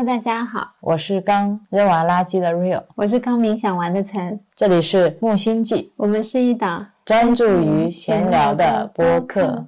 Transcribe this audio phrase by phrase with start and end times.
[0.00, 9.66] Hello，大家好，我是刚扔完垃圾的 Rio，我是刚冥想完的岑，这里是木星记，我们是一档专注于闲聊的播客。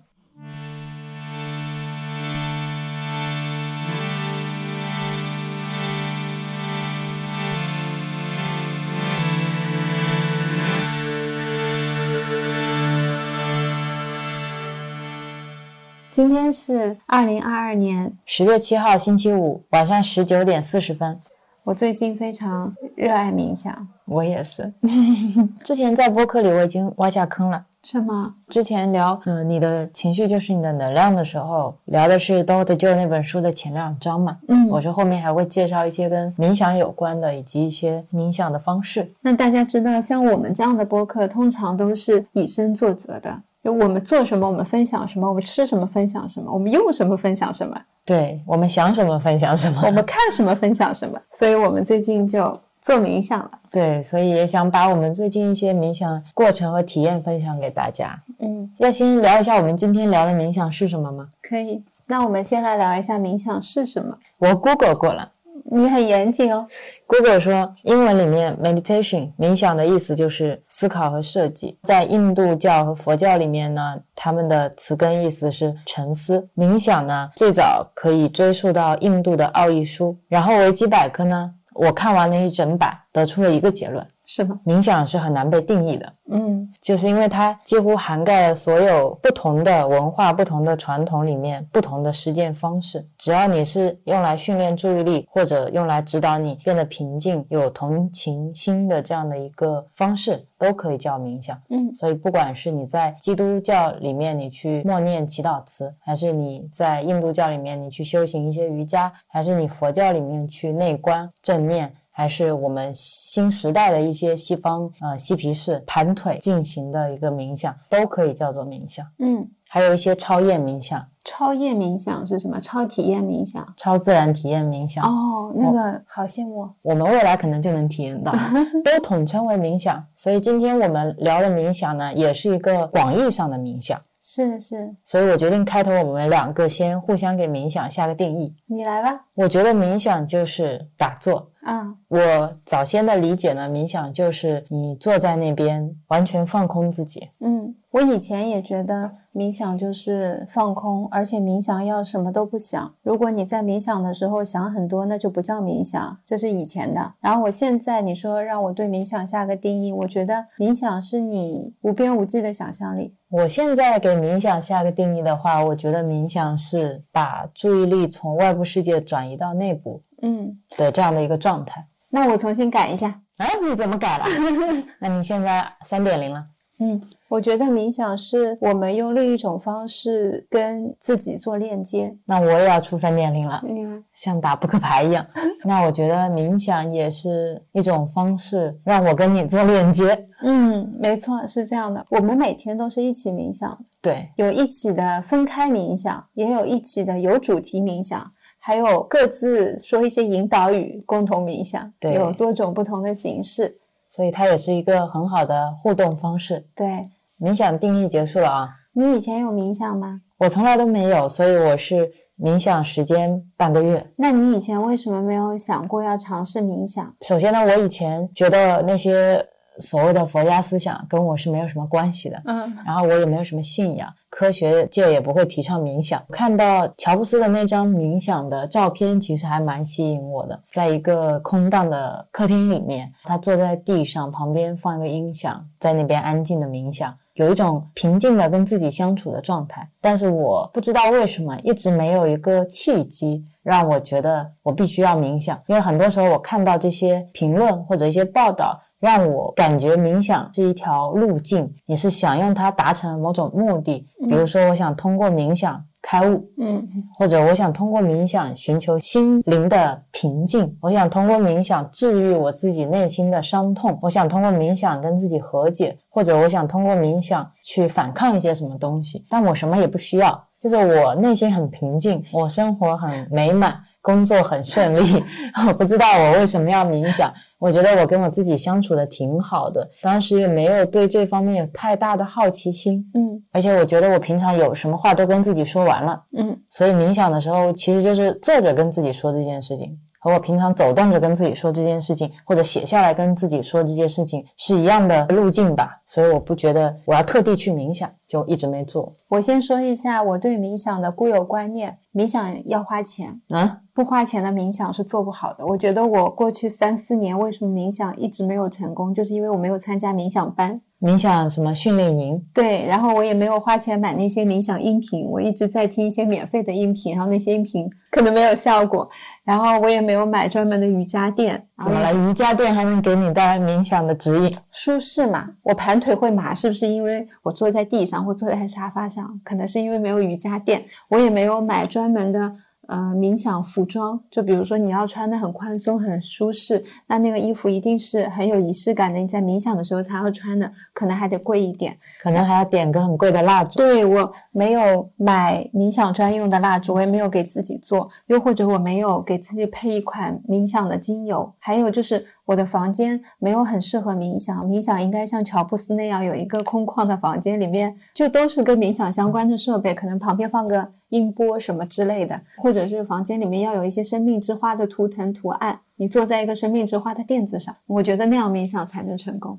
[16.22, 21.20] 今天是二零二二年十月七号星期五晚上十九点四十分。
[21.64, 24.72] 我最近非常热爱冥想，我也是。
[25.64, 28.36] 之前在播客里我已经挖下坑了，是吗？
[28.46, 34.38] 之前聊嗯你的情绪就是你的能量的时候，聊的是《Do the Joe》那本书的前两章嘛。
[34.46, 39.12] 嗯，我说后面还会介绍一些跟冥想有关的，以及一些冥想的方式。
[39.22, 43.42] 那大家知道，像我们这样的播客，通常都是以身作则的。
[43.62, 47.74] 就我们做什么，我们分享什么；我们吃什么，分享什么；我们用什么，分享什么。
[48.04, 51.20] 对我们想什么分享什么，我们看什么分享什么。
[51.38, 53.50] 所以我们最近就做冥想了。
[53.70, 58.20] 对，所以也想把我们最近一些冥想过程和体验分享给大家。
[58.40, 61.28] 嗯，要先聊一下我们今天聊的冥想是什么吗？
[61.40, 61.84] 可以。
[62.06, 64.18] 那我们先来聊一下冥想是什么。
[64.38, 65.30] 我 Google 过了。
[65.74, 66.66] 你很严谨哦。
[67.06, 71.78] Google 说，英文里面 meditation 冥想的意思就是思考和设计。
[71.82, 76.46] 在印度教和佛教里面呢，他们的词根意思是沉思。
[76.54, 80.14] 冥想呢，最早可以追溯到印度的奥义书。
[80.28, 84.06] 然后维基百科呢，我看完了一整版，得出了一个结论。
[84.24, 84.60] 是吗？
[84.64, 93.06] 冥想是很难被定义的，嗯，就是因为它几乎涵盖了所有不同的文化、不同的传统里面不同的实践方式。
[93.18, 101.60] 只要你是用来训练注意力，或者用来指导你变得平静、有同情心的这样的一个方式，都可以叫冥想。
[101.70, 111.92] 嗯，所以不管是你在基督教里面你去默念祈祷词，还是你在印度教里面你去修行一些瑜伽，还是你佛教里面去内观正念。
[112.14, 119.04] 还是我们新时代的一些西方呃嬉皮士盘腿进行的一个冥想，都可以叫做冥想。
[119.18, 121.04] 嗯，还有一些超验冥想。
[121.24, 122.60] 超验冥想是什么？
[122.60, 123.66] 超体验冥想？
[123.76, 125.04] 超自然体验冥想。
[125.04, 126.68] 哦，那个好羡慕。
[126.82, 128.32] 我们未来可能就能体验到，
[128.84, 130.04] 都统称为冥想。
[130.14, 133.98] 所以今天我们聊的冥想呢，也是一个广义上的冥想。
[134.20, 138.54] 是是，所以我决定开头我们两个先互相给冥想下个定义。
[138.66, 139.24] 你来吧。
[139.34, 141.51] 我觉得冥想就是打坐。
[141.62, 147.30] 啊，我早先的理解呢，冥想就是你坐在那边完全放空自己。
[147.38, 152.92] 嗯，我以前也觉得冥想就是放空，而且冥想要什么都不想。
[153.02, 157.12] 如果你在冥想的时候想很多，那就不叫冥想，这是以前的。
[157.20, 163.14] 然后我现在你说让我对冥想下个定义，我觉得冥想是你无边无际的想象力。
[163.30, 170.02] 我现在给冥想下个定义的话，我觉得冥想是把注意力从外部世界转移到内部。
[170.22, 173.20] 嗯的这样的一个状态，那我重新改一下。
[173.38, 174.24] 哎，你怎么改了？
[175.00, 176.44] 那你现在三点零了。
[176.78, 182.16] 嗯，我觉得冥想是我们用另一种方式跟自己做链接。
[182.26, 183.62] 那我也要出三点零了。
[183.68, 185.24] 嗯，像打扑克牌一样。
[185.64, 190.24] 那我觉得冥想也是一种方式，让我跟你做链接。
[190.40, 192.04] 嗯，没错，是这样的。
[192.10, 198.32] 我们每天都是一起冥想，对，有一起的分开冥想，也有一起的有主题冥想。
[198.64, 203.76] 还有各自说一些引导语，共同冥想，对，有多种不同的形式，
[204.08, 206.64] 所以它也是一个很好的互动方式。
[206.72, 208.68] 对，冥想定义结束了啊。
[208.92, 210.20] 你以前有冥想吗？
[210.38, 212.08] 我从来都没有，所以我是
[212.38, 214.06] 冥想时间半个月。
[214.14, 217.12] 那你以前为什么没有想过要尝试冥想？
[217.22, 219.44] 首先呢，我以前觉得那些
[219.78, 224.12] 所谓的佛家思想跟我是没有什么关系的，嗯，然后我也没有什么信仰。
[224.28, 226.22] 科学界也不会提倡冥想。
[226.30, 230.58] 看到乔布斯的那张冥想的照片，其实还蛮吸引我的。
[230.70, 239.86] 在一个空荡的客厅里面，他坐在地上，旁边放一个音响，在那边安静的冥想，有一种平静的跟自己相处的状态。
[240.00, 245.60] 但是我不知道为什么，一直没有一个契机让我觉得我必须要冥想。
[245.66, 248.80] 因为很多时候我看到这些评论或者一些报道。
[249.02, 256.88] 让我感觉冥想是一条路径，你是想用它达成某种目的，比如说我想通过冥想开悟，嗯，
[257.18, 273.80] 或者我想通过冥想寻求心灵的平静，我想通过冥想治愈我自己内心的伤痛，我想通过冥想跟自己和解，或者我想通过冥想去反抗一些什么东西，但我什么也不需要，就是我内心很平静，我生活很美满。
[274.02, 275.24] 工作很顺利，
[275.66, 277.32] 我不知道我为什么要冥想。
[277.58, 283.08] 我觉得我跟我自己相处的挺好的，当时也没有对这方面有太大的好奇心。
[283.14, 286.20] 嗯，而且我觉得我平常有什么话都跟自己说完了。
[286.36, 296.00] 嗯，所以冥想的时候其实就是坐着跟自己说这件事情，和我平常走动着跟自己说这件事情，或者写下来跟自己说这件事情是一样的路径吧。
[296.04, 299.14] 所以我不觉得我要特地去冥想，就一直没做。
[299.28, 305.66] 我先说一下我对冥想的固有观念：冥想要花钱，啊，不花钱的冥想是做不好的。
[305.66, 310.80] 我觉得我过去三四年为什么冥想一直没有成功，就是因为我没有参加冥想班。
[311.00, 312.40] 冥想什么训练营？
[312.54, 319.08] 对，然后我也没有花钱买那些冥想音频，我一直在听一些免费的音频，然后那些音频可能没有效果。
[319.42, 321.66] 然后我也没有买专门的瑜伽垫。
[321.82, 322.14] 怎么了？
[322.14, 324.54] 瑜伽垫还能给你带来冥想的指引？
[324.70, 325.48] 舒适嘛？
[325.64, 329.40] 我盘腿会麻，是不是因为我坐在地上或坐在沙发上？
[329.42, 330.84] 可能是因为没有瑜伽垫。
[331.08, 332.56] 我也没有买专门的。
[332.88, 343.78] 呃，冥想服装，就比如说你要穿的很宽松、很舒适，那那个衣服一定是很有仪式感的，你在冥想的时候才要穿的，可能还得贵一点，可能还要点个很贵的蜡烛。
[343.78, 352.26] 对我没有买冥想专用的蜡烛，我也没有给自己做，又或者我没有给自己配一款冥想的精油，还有就是。
[352.44, 369.58] 我的房间没有很适合冥想，冥想应该像乔布斯那样有一个空旷的房间，里面就都是跟冥想相关的设备，可能旁边放个音波什么之类的，或者是房间里面要有一些生命之花的图腾图案，你坐在一个生命之花的垫子上，我觉得那样冥想才能成功。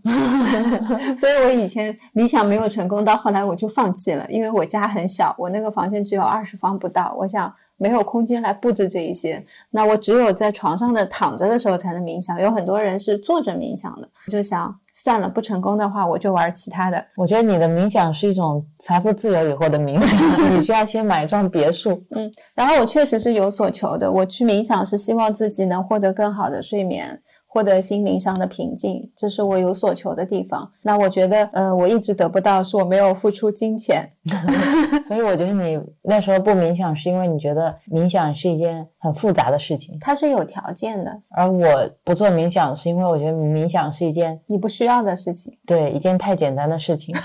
[1.16, 7.54] 所以我以前冥想没有成功，到后来我就放弃了，因为我家很小，我那个房间只有二十方不到，我想。
[7.84, 12.40] 没有空间来布置这一些，那我只有在床上的躺着的时候才能冥想。
[12.40, 17.06] 有很多人是坐着冥想的，就想算了，不成功的话我就玩其他的。
[17.18, 20.18] 我觉得你的冥想是一种财富自由以后的冥想，
[20.56, 22.02] 你需要先买一幢别墅。
[22.12, 27.22] 嗯，然后我确实是有所求的，我去冥想是希望自己能获得更好的睡眠。
[27.54, 30.72] 获得心灵上的平静，这是我有所求的地方。
[30.82, 34.10] 那我觉得，呃，我一直得不到，是我没有付出金钱。
[35.06, 41.22] 所以我觉得你那时候不冥想，是因为你觉得冥想是一件很复杂的事情，它是有条件的。
[41.36, 41.68] 而我
[42.06, 47.14] 不做冥想，是因为我觉得冥想是一件你不需要的事情，对，一件太简单的事情。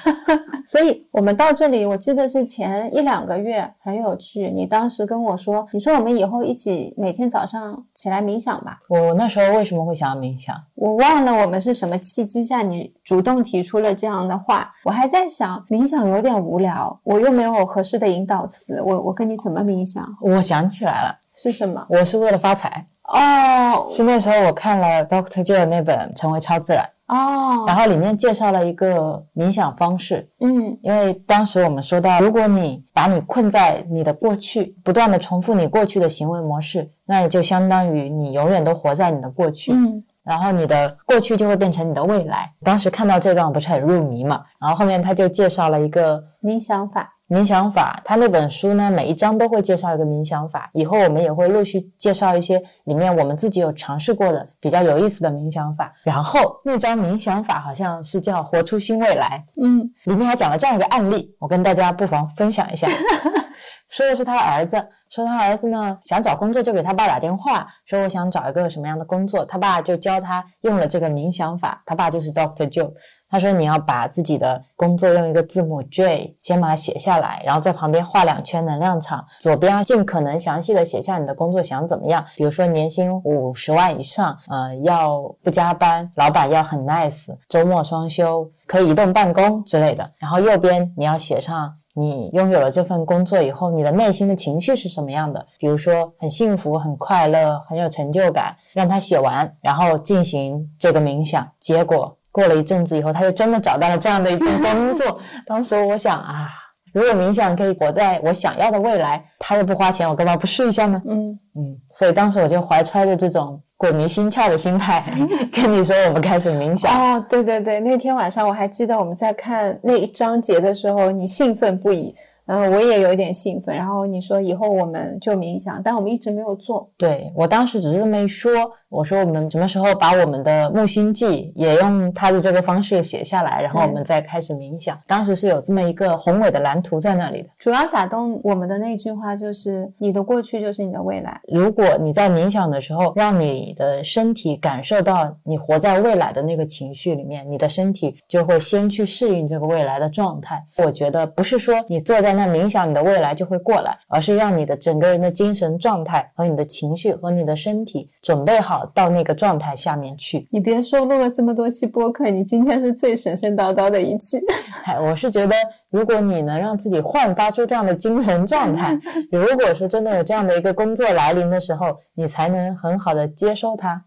[0.67, 4.51] 所以我们到这里，我记得是前一两个月，很有趣。
[4.51, 8.79] 你当时跟我说，你说我们以后一起每天早上起来冥想吧。
[8.91, 10.55] 我那时候为什么会想要冥想？
[10.75, 14.71] 我忘了我们是什么契机下你主动提出了这样的话。
[14.85, 20.07] 我还在想，冥想有点无聊，我又没有合适的引导词，我我跟你怎么冥想？
[20.21, 21.87] 我想起来了，是什么？
[21.89, 23.87] 我是为了发财哦。
[23.89, 26.85] 是那时候我看了 Doctor Joe 那本《成为超自然》。
[27.07, 42.53] 哦，然后里面介绍了一个冥想方式，嗯，因为当时我们说到，如果你把你困在你的过去，不断的重复你过去的行为模式，那也就相当于你永远都活在你的过去，嗯，然后你的过去就会变成你的未来。
[42.63, 47.15] 当时看到这段不是很入迷嘛，然后后面他就介绍了一个冥想法。
[47.29, 50.71] 冥想法，他那本书呢，每一章都会介绍一个冥想法。
[50.73, 55.93] 以后我们也会陆续介绍一些里面我们自己有尝试过的比较有意思的冥想法。
[56.03, 62.87] 然后那张冥想法好像是叫“活出新未来”，嗯，里面还讲了这样一个案例，我跟大家不妨分享一下。
[63.89, 72.93] 说的是他儿子，说他儿子呢想找工作，就给他爸打电话，说我想找一个什么样的工作，他爸就教他用了这个冥想法，他爸就是 Doctor Joe。
[73.31, 79.23] 他说：“你要把自己的工作用一个字母 J 先把它写下来，然后在旁边画两圈能量场。
[79.39, 90.11] 左边尽可能详细的写下你的工作想怎么样，比如说年薪五十万以上，呃，要不加班，老板要很 nice，周末双休，可以移动办公之类的。
[90.17, 98.55] 然后右边你要写上你拥有了这份工作以后，你的内心的情绪是什么样的，比如说很幸福、很快乐、很有成就感。
[98.73, 105.19] 让他写完，然后进行这个冥想，结果。”过了一阵子以后，他就真的找到了这样的一份工作。
[105.45, 106.47] 当时我想啊，
[106.93, 111.03] 如果冥想可以活在我想要的未来，他又不花钱，我干嘛不试一下呢？
[111.07, 115.05] 嗯嗯，所以当时我就怀揣着这种鬼迷心窍的心态
[115.55, 116.93] 跟你说，我们开始冥想。
[116.93, 122.13] 哦，对对对，那天晚上我还记得我们在看那一章节的时候，你兴奋不已。
[122.47, 123.77] 嗯，我也有一点兴奋。
[123.77, 126.91] 然后你说以后我们就冥想，但我们一直没有做。
[126.97, 128.51] 对我当时只是这么一说，
[128.89, 134.99] 我说我们什么时候把我们的木星记也用他的这个方式写下来，然后我们再开始冥想。
[135.07, 137.49] 当时是有这么一个宏伟的蓝图在那里的。
[137.59, 150.65] 主要打动我们的那句话就是：“你的过去就是你的未来。”如果你在冥想的时候，让你的身体感受到你活在未来的那个情绪里面，你的身体就会先去适应这个未来的状态。
[150.79, 152.29] 我觉得不是说你坐在。
[152.39, 160.47] 那冥想你的未来就会过来，而是让你的整个人的精神状态和你的情绪和你的身体准备好到那个状态下面去。
[160.51, 164.39] 你别说，录了这么多期播客，你今天是最神神叨叨的一期。
[164.85, 165.55] 哎，我是觉得，
[165.91, 168.99] 如果你能让自己焕发出这样的精神状态，
[169.31, 174.05] 如果说真的有这样的一个工作来临的时候，你才能很好的接收它。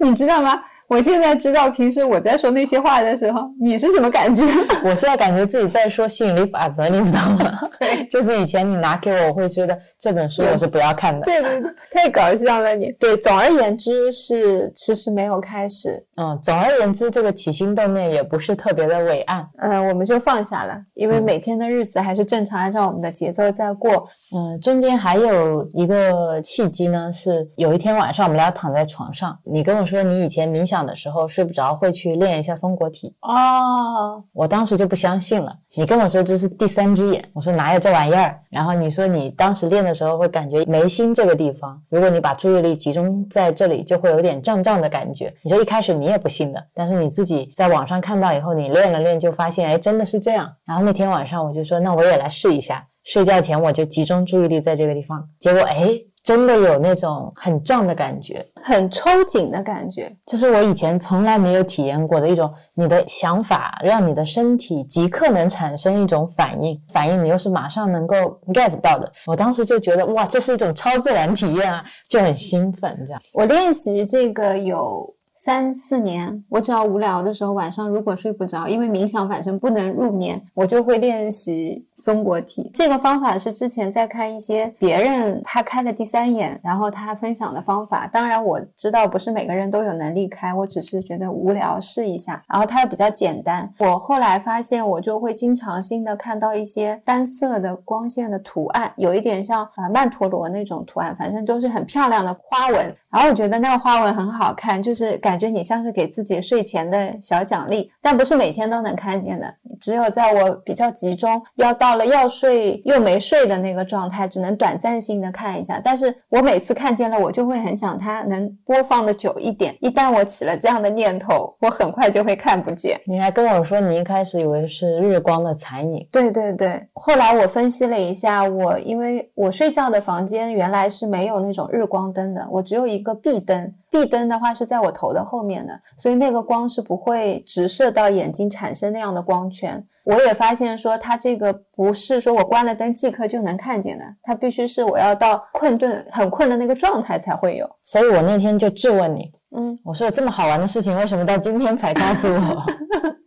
[0.00, 0.60] 你知道吗？
[0.88, 4.44] 我现在知道平时我在说那些话的时候，你是什么感觉？
[4.84, 7.60] 我现在感觉自己在说吸引力法则，你知道吗？
[8.10, 11.24] 就是以前你拿给我，我会觉得这本书我是不要看的。
[11.24, 12.92] 对对对，太搞笑了你。
[12.98, 16.04] 对，总而言之是迟迟没有开始。
[16.16, 19.48] 嗯，总而言之，这个起心动念也不是特别的伟岸。
[19.58, 24.06] 嗯，我们就放下了，因为每天的日子还是正常按照我们的节奏在过。
[24.36, 33.14] 嗯，中间还有一个契机呢，是有一天晚上我们俩躺在床上，你跟我说你以前冥想的时候睡不着会去练一下松果体。
[33.20, 35.54] 哦，我当时就不相信了。
[35.76, 38.40] 你跟我说这是第三只眼，我说哪有这玩意儿？
[38.48, 45.30] 然后你说你当时练的时候会感觉眉心这个地方，如果你把注意力集中在这里，就会有点胀胀的感觉。
[45.42, 50.50] 你说一开始你也不信的，但是你自己在网上看到以后，你练了练就发现，哎，真的是这样。
[50.64, 52.86] 然后那天晚上我就说，那我也来试一下。
[53.02, 55.98] 睡觉前我就集中注意力在这个地方，结果哎。
[56.24, 62.50] 真的有那种很胀的感觉，很抽紧的感觉，这是我以前从来没有体验过的一种。
[62.74, 68.16] 你的想法让你的身体即刻能产生一种反应，反应你又是马上能够
[68.52, 69.12] get 到的。
[69.26, 72.98] 我当时就觉得哇，这是一种超自然体验啊，就很兴奋。
[73.06, 75.13] 这样，我练习这个有。
[75.44, 82.70] 三四年，我只要无聊的时候，晚上如果睡不着，因为冥想反正不能入眠，我就会练习松果体。
[82.72, 88.06] 这个方法是之前在看一些别人他开了第三眼，然后他分享的方法。
[88.06, 92.42] 当然我知道不是每个人都有能力开，我只是觉得无聊试一下。
[92.48, 93.70] 然后它又比较简单。
[93.80, 102.96] 我后来发现，我就会经常性的看到一些单色的光线的图案，有一点像啊曼陀罗那种图案，反正都是很漂亮的花纹。
[103.14, 115.80] 然后我觉得那个花纹很好看，就是感觉你像是给自己睡前的小奖励，但不是每天都能看见的，只有在我比较集中，要到了要睡又没睡的那个状态，只能短暂性的看一下。
[115.82, 119.76] 但是我每次看见了，我就会很想它能播放的久一点。
[119.80, 123.00] 一旦我起了这样的念头，我很快就会看不见。
[123.06, 126.84] 你还跟我说你一开始以为是日光的残影，对对对。
[126.94, 133.03] 后来我分析了一下，我因为我睡觉的房间原来是没有那种日光灯的，我只有一。
[133.04, 139.86] 个壁灯，壁灯的话是在我头的后面的，所以那个光是不会直射到眼睛，产生那样的光圈。
[140.04, 147.66] 我也发现说，它这个不是说我关了灯即刻就能看见的，它必须是我要到困顿、很困的那个状态才会有。
[147.84, 152.64] 所以我那天就质问你，嗯，我说有这么好玩的事情，为什么到今天才告诉我？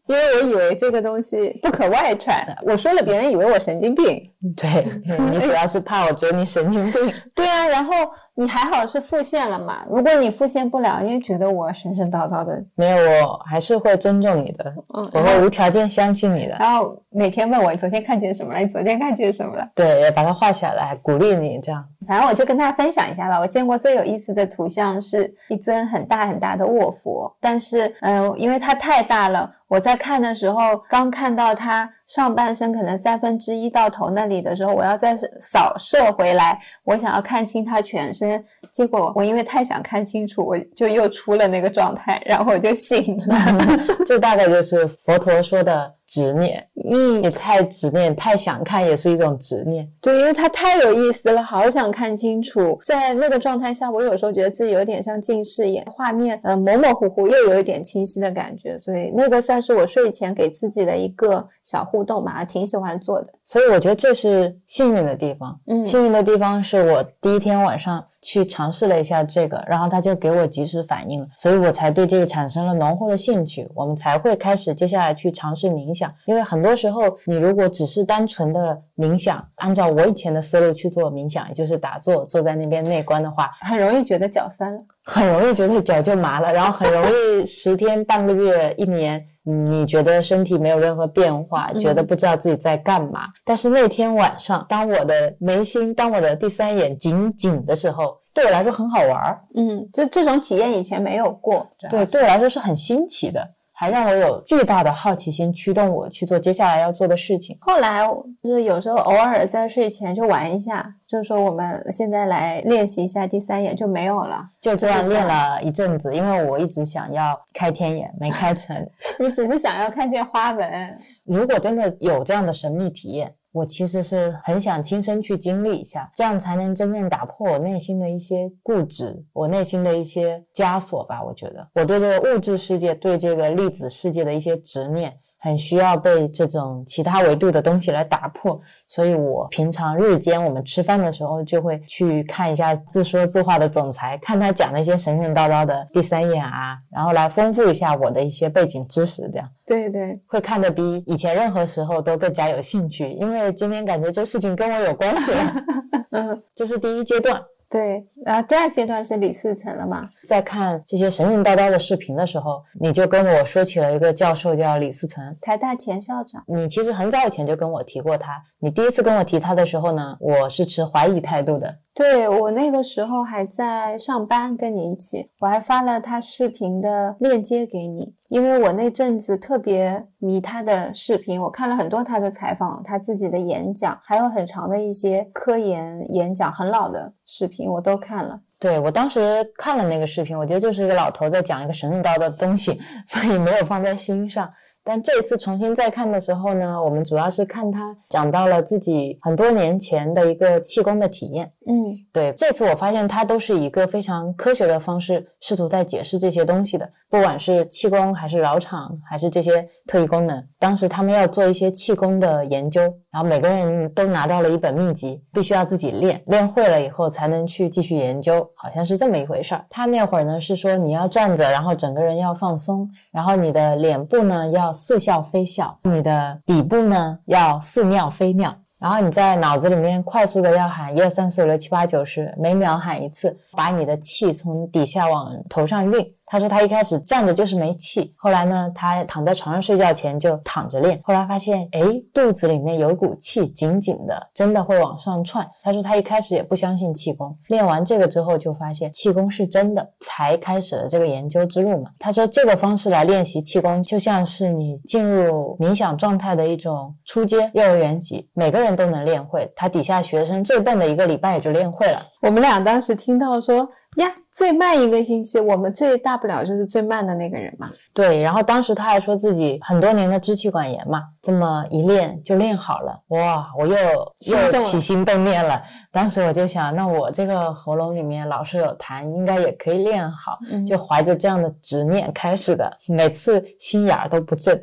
[0.07, 4.23] 因为我以为这个东西不可外传，我说了，别人以为我神经病。
[4.55, 4.87] 对，
[5.31, 7.13] 你主要是怕我觉得你神经病。
[7.35, 7.93] 对啊，然后
[8.33, 9.83] 你还好是复现了嘛？
[9.89, 16.55] 如果你复现不了，因为觉得我神神叨叨的，没有，我还是会尊重你的，嗯，我会无条件相信你的。
[16.57, 18.59] 然后每天问我你昨天看见什么了？
[18.59, 19.69] 你昨天看见什么了？
[19.75, 21.83] 对，把它画下来，鼓励你这样。
[22.07, 23.39] 反正我就跟大家分享一下吧。
[23.39, 29.53] 我见过最有意思的图像是一尊很大很大的卧佛，但是嗯，因为它太大了。
[29.67, 38.43] 我在看的时候，刚看到他上半身可能三分之一到头那里的时候，我要再扫射回来，我想要看清他全身。
[38.71, 43.35] 结果我因为太想看清楚，我就又出了那个状态，然后我就醒了。
[44.05, 45.93] 这大概就是佛陀说的。
[46.07, 49.85] 执念，嗯，你太执念，太想看也是一种执念。
[49.99, 52.79] 对，因为他太有意思了，好想看清楚。
[52.85, 58.79] 在那个状态下，我有时候觉得自己有点像近视眼，画面呃模模糊糊，又有一点清晰的感觉。
[58.79, 63.27] 所以那个算是我睡前给自己的一个小互动嘛，挺喜欢做的。
[63.43, 65.59] 所以我觉得这是幸运的地方。
[65.67, 73.69] 嗯，幸运的地方是我第一天晚上去尝试了一下这个，然后他就给我及时反应了，所以我才对这个产生了浓厚的兴趣。
[73.75, 75.93] 我们才会开始接下来去尝试冥。
[75.97, 93.27] 想，因为很多时候，你如果只是单纯的冥想，按照我以前的思路去做冥想，也就是打坐，坐在那边内观的话，很容易觉得脚酸了， 很容易觉得脚就麻了，然后很容易十天、半个月、一年，你觉得身体没有任何变化，觉得不知道自己在干嘛。
[93.43, 99.41] 但是那天晚上，当我的眉心，当我的第三眼紧紧的时候，对我来说很好玩儿。
[99.55, 103.55] 嗯，这这种体验以前没有过，对，对我来说是很新奇的。
[103.79, 107.55] 还让我有巨大的好奇心驱动我去做接下来要做的事情。
[107.61, 108.03] 后来
[108.43, 116.11] 就是有时候偶尔在睡前就玩一下，就是说我们现在来练习一下第三眼就没有了，就这样练了一阵子。
[116.15, 118.75] 因为我一直想要开天眼，没开成。
[119.19, 120.97] 你只是想要看见花纹。
[121.23, 131.23] 如果真的有这样的神秘体验，我其实是很想亲身去经历一下，这样才能真正打破我内心的一些固执，我内心的一些枷锁吧。
[131.23, 135.17] 我觉得我对这个物质世界、对这个粒子世界的一些执念。
[135.39, 155.53] 很需要被这种其他维度的东西来打破，所以我平常日间我们吃饭的时候就会去看一下自说自话的总裁，看他讲那些神神叨叨的第三眼啊，然后来丰富一下我的一些背景知识，这样对对，会看得比以前任何时候都更加有兴趣，因为今天感觉这事情跟我有关系了，
[156.11, 157.41] 嗯，这是第一阶段。
[157.69, 160.09] 对，然后第二阶段是李四层了嘛？
[160.25, 166.41] 在看这些神神叨叨的视频的时候，你就跟我说起了一个教授叫李四层，台大前校长。
[166.47, 171.79] 你其实很早以前就跟我提过他，你第一次跟我提他的时候呢，我是持怀疑态度的。
[171.93, 188.41] 对我那个时候还在上班，跟你一起，我还发了他视频的链接给你，因为我那阵子特别迷他的视频，我看了很多他的采访，他自己的演讲，还有很长的一些科研演讲，很老的视频我都看了。
[188.59, 194.51] 对我当时看了那个视频，我觉得就是一个老头在讲一个神神叨叨的东西， 所以没有放在心上。
[194.87, 201.51] 但这一次重新再看的时候呢，我们主要是看他讲到了自己很多年前的一个气功的体验。
[201.69, 201.73] 嗯，
[202.13, 210.41] 对，这次我发现他都是一个非常科学的方式，试图在解释这些东西的，不管是气功还是绕场，还是这些特异功能。
[210.57, 219.65] 当时他们要做一些气功的研究，然后每个人都拿到了一本秘籍，必须要自己练，练会了以后才能去继续研究，好像是这么一回事儿。
[219.69, 224.67] 他那会儿呢是说你要站着，然后整个人要放松，然后你的脸部呢要。
[224.77, 236.16] 似笑非笑，你的底部呢要似尿非尿，然后你在脑子里面快速的要喊一二三四五六七八九十，每秒喊一次，把你的气从底下往头上运。
[236.29, 241.81] 他说他一开始站着就是没气，后来呢，他躺在床上睡觉前就躺着练，后来发现，哎，
[242.13, 245.47] 肚子里面有股气紧紧的，真的会往上窜。
[245.63, 251.91] 他说他一开始也不相信气功，练完这个之后就发现气功是真的，才开始了这个研究之路嘛。
[251.97, 259.49] 他说这个方式来练习气功，就像是你进入冥想状态的一种初阶幼儿园级，每个人都能练会。
[259.55, 262.01] 他底下学生最笨的一个礼拜也就练会了。
[262.21, 263.65] 我们俩当时听到说。
[263.97, 267.67] 呀，最慢一个星期，我们最大不了就是最慢的那个人嘛。
[267.93, 273.01] 对，然后当时他还说自己很多年的支气管炎嘛，这么一练就练好了。
[273.07, 275.61] 哇，我又又起心动念了。
[275.97, 280.37] 当时我就想，那我这个喉咙里面老是有痰，应该也可以练好。
[280.63, 284.55] 就怀着这样的执念开始的，每次心眼儿都不正。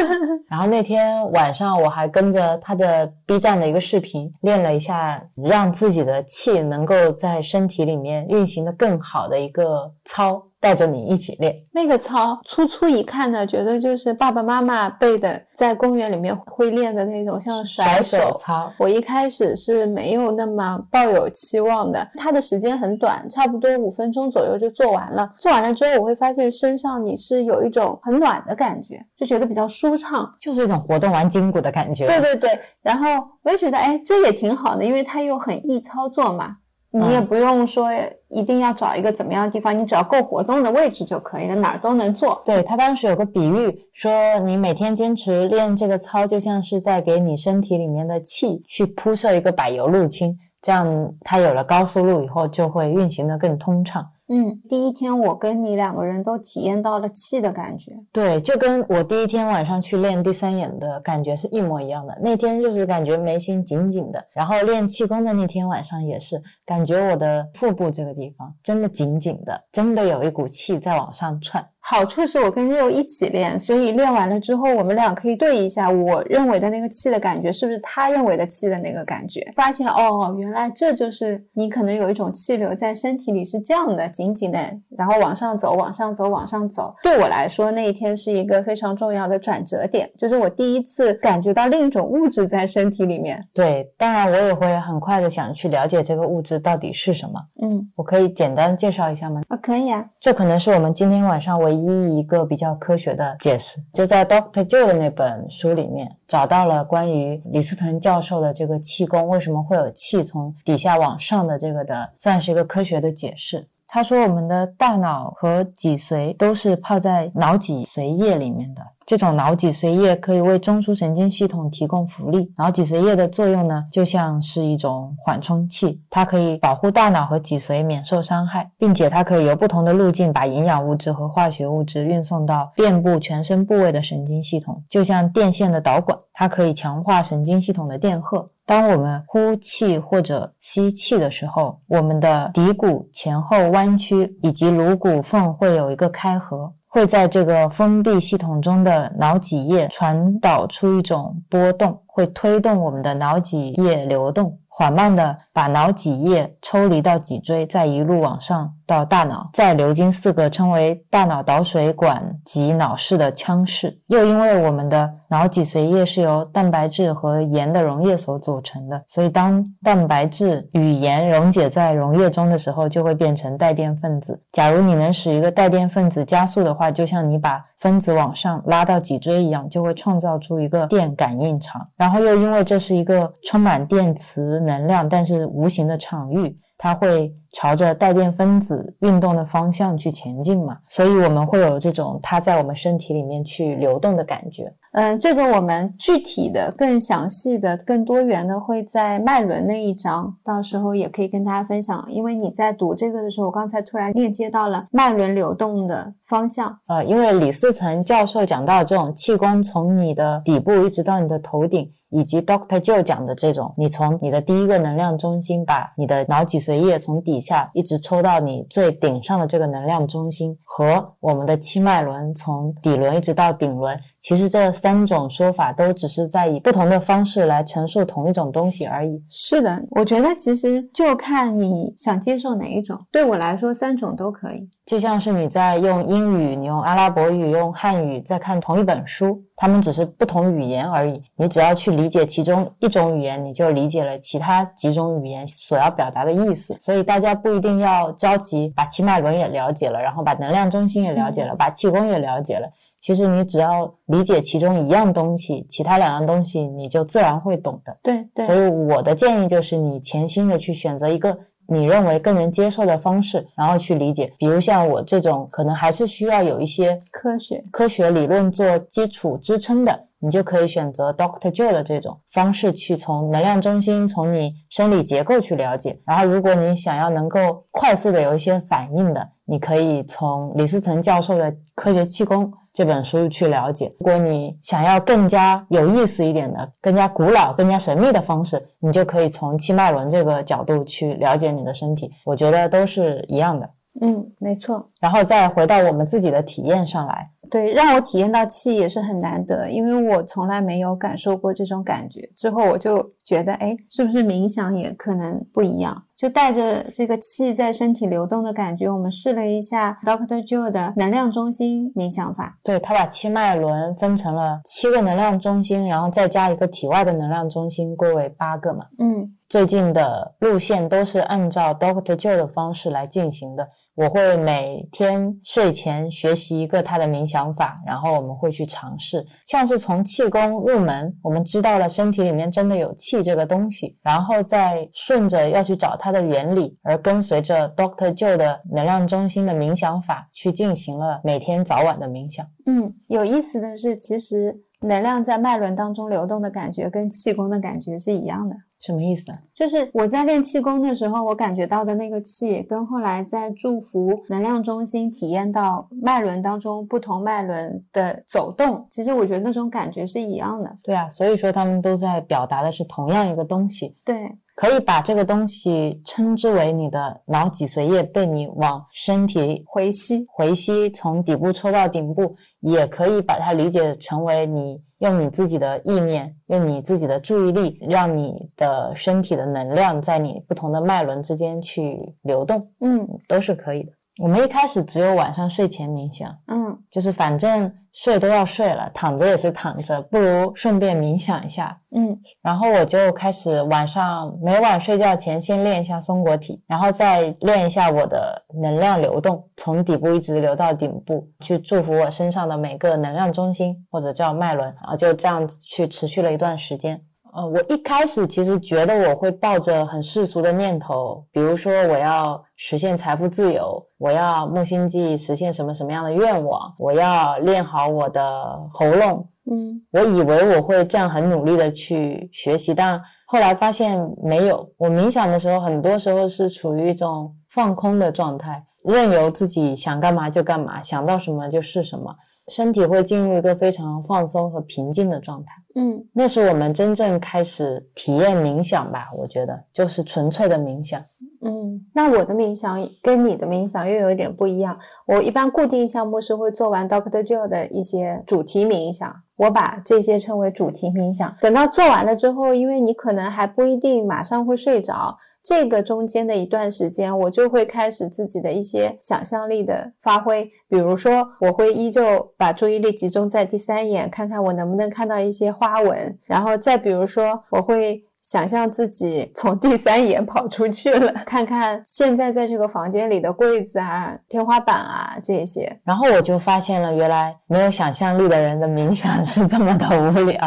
[0.48, 10.42] 然后那天晚上我还跟着他的 B 站的一个视频练了一下，让自己的气能够在身体里面运行的更好的一个操。
[10.60, 18.72] 带着你一起练那个操，粗粗一看呢，觉得就是爸爸妈妈背的，在公园里面会练的那种，像甩手操。
[18.78, 25.30] 我一开始是没有那么抱有期望的，它的时间很短，差不多五分钟左右就做完了。
[25.38, 32.04] 做完了之后，我会发现身上你是有一种很暖的感觉，就觉得比较舒畅，就是一种活动完筋骨的感觉。
[32.06, 33.06] 对对对，然后
[33.44, 36.56] 我也觉得，哎，这也挺好的，因为它又很易操作嘛。
[36.90, 37.90] 你也不用说
[38.28, 42.40] 一定要找一个怎么样的地方，你只要够活动的位置就可以了，哪儿都能做。
[42.46, 54.06] 对他当时有个比喻说，你每天坚持练这个操，就像是在给你身体里面的气去铺设一个柏油路清，这样它有了高速路以后，就会运行的更通畅。
[54.28, 62.18] 嗯，第一天我跟你两个人都体验到了气的感觉，对，就跟我第一天晚上去练第三眼的感觉是一模一样的。
[62.22, 71.66] 那天就是感觉眉心紧紧的，然后练气功的那天晚上也是感觉我的腹部这个地方真的紧紧的，真的有一股气在往上窜。
[71.90, 79.40] 好处是我跟 Rio 一起练，所以练完了之后，我们俩可以对一下，我认为的那个气的感觉是不是他认为的气的那个感觉。
[79.56, 84.58] 发现哦，原来这就是你可能有一种气流在身体里是这样的，紧紧的，
[84.98, 86.94] 然后往上走，往上走，往上走。
[87.02, 93.42] 对我来说，那一天是一个非常重要的转折点，就是我第一次感觉到另一种物质在身体里面。
[93.54, 97.40] 对，当然我也会很快的想去了解这个物质到底是什么。
[97.62, 99.40] 嗯，我可以简单介绍一下吗？
[99.48, 100.04] 啊，可以啊。
[100.20, 101.77] 这可能是我们今天晚上唯一。
[101.84, 113.68] 一一个比较科学的解释，就在 Doctor Joe 的那本书里面找到了关于李斯腾教授的这个气功为什么会有气从底下往上的这个的，算是一个科学的解释。
[113.86, 118.82] 他说，我们的大脑和脊髓都是泡在脑脊髓液里面的。
[119.08, 122.52] 这种脑脊髓液可以为中枢神经系统提供浮力。
[122.58, 138.50] 脑脊髓液的作用呢，就像是一种缓冲器，它可以保护大脑和脊髓免受伤害，并且它可以由不同的路径把营养物质和化学物质运送到遍布全身部位的神经系统，就像电线的导管，它可以强化神经系统的电荷。
[138.66, 158.74] 当我们呼气或者吸气的时候，我们的骶骨前后弯曲，以及颅骨缝会有一个开合，会在这个封闭系统中的脑脊液传导出一种波动，会推动我们的脑脊液流动，缓慢的把脑脊液抽离到脊椎，再一路往上。
[158.88, 164.00] 到大脑，再流经四个称为大脑导水管及脑室的腔室。
[164.06, 174.42] 又因为我们的脑脊髓液是由蛋白质和盐的溶液所组成的，所以当蛋白质与盐溶解在溶液中的时候，就会变成带电分子。
[174.50, 181.86] 假如你能使一个带电分子加速的话，就像你把分子往上拉到脊椎一样，就会创造出一个电感应场。
[181.94, 186.58] 然后又因为这是一个充满电磁能量但是无形的场域。
[186.80, 194.72] 它会朝着带电分子运动的方向去前进嘛，所以我们会有这种它在我们身体里面去流动的感觉。
[194.92, 202.04] 嗯，这个我们具体的、更详细的、更多元的会在脉轮那一章，到时候也可以跟大家分享。
[202.08, 206.78] 因为你在读这个的时候，我刚才突然链接到了脉轮流动的方向。
[206.86, 223.98] 呃，因为李思成教授讲到这种气功从你的底部一直到你的头顶，以及 Doctor Joe 讲的这种，你从你的第一个能量中心把你的脑脊髓液从底下一直抽到你最顶上的这个能量中心，和我们的七脉轮从底轮一直到顶轮。
[224.20, 229.22] 其实这三种说法都只是在以不同的方式来陈述同一种东西而已。
[229.28, 232.98] 是的，我觉得其实就看你想接受哪一种。
[233.12, 234.68] 对我来说，三种都可以。
[234.84, 241.20] 就像是你在用英语、你用阿拉伯语、用汉语在看同一本书，他们只是不同语言而已。
[241.34, 246.76] 你只要去理解其中一种语言，你就理解了其他几种语言所要表达的意思。
[246.78, 252.70] 所以大家不一定要着急把七脉轮也了解了，然后把能量中心也了解了，把气功也了解了。
[253.00, 257.96] 其实你只要理解其中一样东西，其他两样东西你就自然会懂的。
[258.02, 258.46] 对对。
[258.46, 261.36] 所以我的建议就是，你潜心的去选择一个
[261.70, 264.32] 你认为更能接受的方式，然后去理解。
[264.38, 276.00] 比如像我这种，可能还是需要有一些科学科学理论做基础支撑的，你就可以选择 Doctor Joe 的这种方式去从能量中心、从你生理结构去了解。
[276.06, 282.50] 然后，如果你想要能够快速的有一些反应的，你可以从李思成教授的科学气功。
[282.78, 283.92] 这本书去了解。
[283.98, 292.08] 如果你想要更加有意思一点的、更加古老、更加神秘的方式，你就可以从七脉轮这个角度去了解你的身体。
[292.24, 293.68] 我觉得都是一样的。
[294.00, 294.88] 嗯，没错。
[295.00, 297.28] 然后再回到我们自己的体验上来。
[297.50, 302.28] 对，让我体验到气也是很难得，因为我从来没有感受过这种感觉。
[302.36, 306.04] 之后我就觉得，哎，是不是冥想也可能不一样？
[306.16, 312.58] 就带着这个气在身体流动的感觉，我们试了一下 Doctor Joe 的能量中心冥想法。
[312.64, 318.86] 对他把七脉轮分成了七个能量中心，然后再加一个体外的能量中心，归为八个嘛。
[318.98, 323.68] 嗯，最近的路线都是按照 Doctor Joe 的方式来进行的。
[323.98, 342.46] 我会每天睡前学习一个他的冥想法，然后我们会去尝试，像是从气功入门，我们知道了身体里面真的有气这个东西，然后再顺着要去找它的原理，而跟随着 Doctor Joe 的能量中心的冥想法去进行了每天早晚的冥想。
[342.66, 348.54] 嗯，有意思的是，其实能量在脉轮当中流动的感觉跟气功的感觉是一样的。
[348.80, 349.32] 什么意思？
[349.54, 360.76] 就是我在练气功的时候，我感觉到的那个气，跟后来在祝福能量中心体验到脉轮当中不同脉轮的走动，其实我觉得那种感觉是一样的。
[360.82, 363.96] 对啊，所以说他们都在表达的是同样一个东西。
[364.04, 364.30] 对。
[364.54, 383.92] 可以把这个东西称之为你的脑脊髓液被你往身体回吸，回吸从底部抽到顶部，也可以把它理解成为你用你自己的意念，用你自己的注意力，让你的身体的能量在你不同的脉轮之间去流动，嗯，都是可以的。
[384.18, 407.00] 我们一开始只有晚上睡前冥想，嗯，就是反正睡都要睡了，躺着也是躺着，不如顺便冥想一下，嗯，然后我就开始晚上每晚睡觉前先练一下松果体，然后再练一下我的能量流动，从底部一直流到顶部，去祝福我身上的每个能量中心或者叫脉轮，然后就这样子去持续了一段时间。
[407.32, 419.24] 呃，我一开始其实觉得我会抱着很世俗的念头，比如说我要实现财富自由，我要木星记实现什么什么样的愿望，我要练好我的喉咙。
[419.50, 424.68] 嗯我以为我会这样很努力的去学习，但后来发现没有。
[424.76, 432.14] 我冥想的时候，很多时候是处于一种放空的状态，任由自己想干嘛就干嘛，想到什么就是什么，
[432.48, 435.52] 身体会进入一个非常放松和平静的状态。
[435.74, 441.00] 嗯那是我们真正开始体验冥想吧，我觉得就是纯粹的冥想。
[441.40, 444.76] 嗯，那我的冥想跟你的冥想又有一点不一样。
[445.06, 451.32] 我一般固定项目是会做完 Doctor Joe 的一些主题冥想，我把这些称为主题冥想。
[451.40, 455.16] 等到做完了之后，因为你可能还不一定马上会睡着，
[455.48, 460.44] 这个中间的一段时间，我就会开始自己的一些想象力的发挥。
[460.68, 466.18] 比如说，我会依旧把注意力集中在第三眼，看看我能不能看到一些花纹。
[466.26, 475.80] 然后再比如说，我会想象自己从第三眼跑出去了， 看看现在在这个房间里的柜子啊、天花板啊这些。
[475.82, 480.38] 然后我就发现了，原来没有想象力的人的冥想是这么的无聊，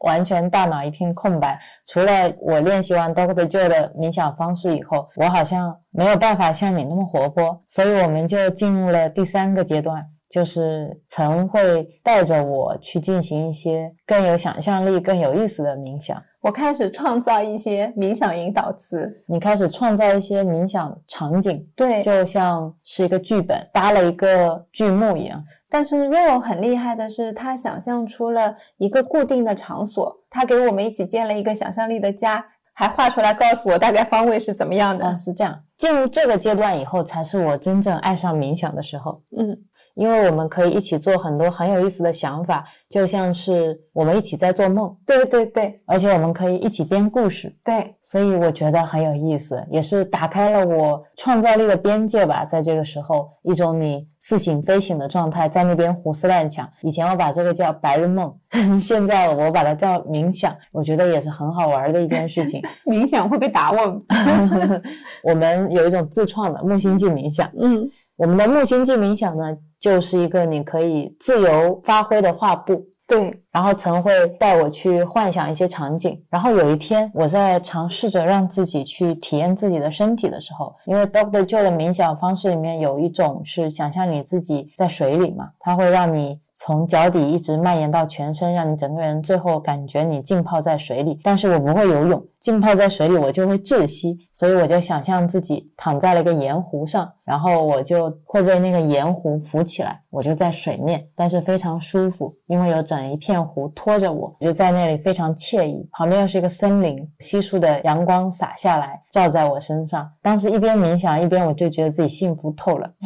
[0.00, 1.56] 完全大脑一片空白。
[1.86, 16.20] 除了我练习完 Doctor Joe 的冥想方式以后，我好像没有办法像你那么活泼，所以我们就进入了第三个阶段，就是曾会带着我去进行一些更有想象力、更有意思的冥想。
[16.40, 25.40] 我开始创造一些冥想引导词，你开始创造一些冥想场景，对，就像是一个剧本，搭了一个剧目一样。
[25.70, 35.04] 但是 Rio 很厉害的是，他想象出了一个固定的场所，他给我们一起建了一个想象力的家，还画出来告诉我大概方位是怎么样的。
[35.04, 35.62] 啊，是这样。
[35.76, 39.22] 进入这个阶段以后，才是我真正爱上冥想的时候。
[39.36, 39.56] 嗯
[39.94, 52.44] 因为我们可以一起做很多很有意思的想法，就像是我们一起在做梦，对对对而且我们可以一起编故事，对，所以我觉得很有意思，也是打开了我创造力的边界吧。
[52.44, 56.68] 在这个时候，一种你似醒非醒的状态，在那边胡思乱想。
[56.82, 58.34] 以前我把这个叫白日梦，
[58.80, 62.60] 现在我把它叫冥想，我觉得也是很好玩的一件事情。
[62.84, 64.00] 冥想会被打 问。
[65.22, 72.86] 我们有一种自创的木星记冥想，嗯我们的木星记冥想呢，就是一个你可以自由发挥的画布。
[73.06, 76.18] 对，然后曾会带我去幻想一些场景。
[76.30, 91.20] 然后有一天，我在尝试着让自己去体验自己的身体的时候，因为 Doctor Joe 的冥想方式里面有一种是想象你自己在水里嘛，它会让你从脚底一直蔓延到全身，让你整个人最后感觉你浸泡在水里。
[91.22, 105.88] 但是我不会游泳，浸泡在水里我就会窒息，所以我就想象自己躺在了一个盐湖上，然后我就会被那个盐湖浮起来，我就在水面，但是非常舒服，因为有整一片湖拖着我，就在那里非常惬意。
[105.92, 110.12] 旁边又是一个森林，稀疏的阳光洒下来，照在我身上。
[110.20, 112.92] 当时一边冥想一边，我就觉得自己幸福透了。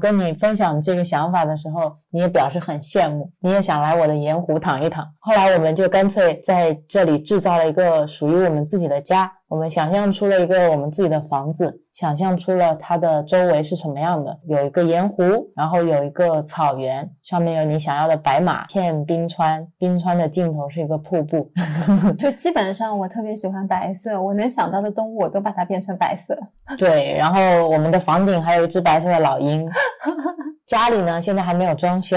[0.00, 5.04] 跟你分享这个想法的时候，你也表示很羡慕，你也想来我的盐湖躺一躺。
[5.18, 15.22] 后来我们就干脆在这里制造了一个属于我们自己的家，我们想象出了一个我们自己的房子，想象出了它的周围是什么样的，有一个盐湖，
[15.56, 21.50] 然后有一个草原，上面有你想要的白马，片冰川，冰川的尽头是一个瀑布。
[22.18, 26.38] 就基本上我特别喜欢白色，我能想到的动物我都把它变成白色。
[26.76, 29.68] 对，然后我们的房顶还有一只白色的老鹰。
[30.66, 32.16] 家里呢，现在还没有装修。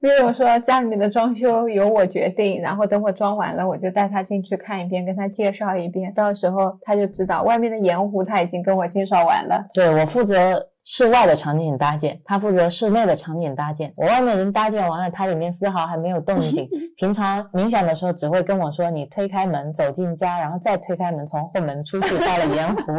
[0.00, 9.66] Rio 说家里面的装修由我决定，然后等我装完了，我就带他进去看一遍，跟他介绍一遍，到时候他就知道外面的盐湖他已经跟我介绍完了。
[9.74, 13.92] 对我负责室外的场景搭建，他负责室内的场景搭建。
[13.96, 16.68] 我外面已经搭建完了，他里面丝毫还没有动静。
[16.96, 22.92] 平常冥想的时候只会跟我说：“你推开门走进家，然后再推开门从后门出去，到了盐湖。”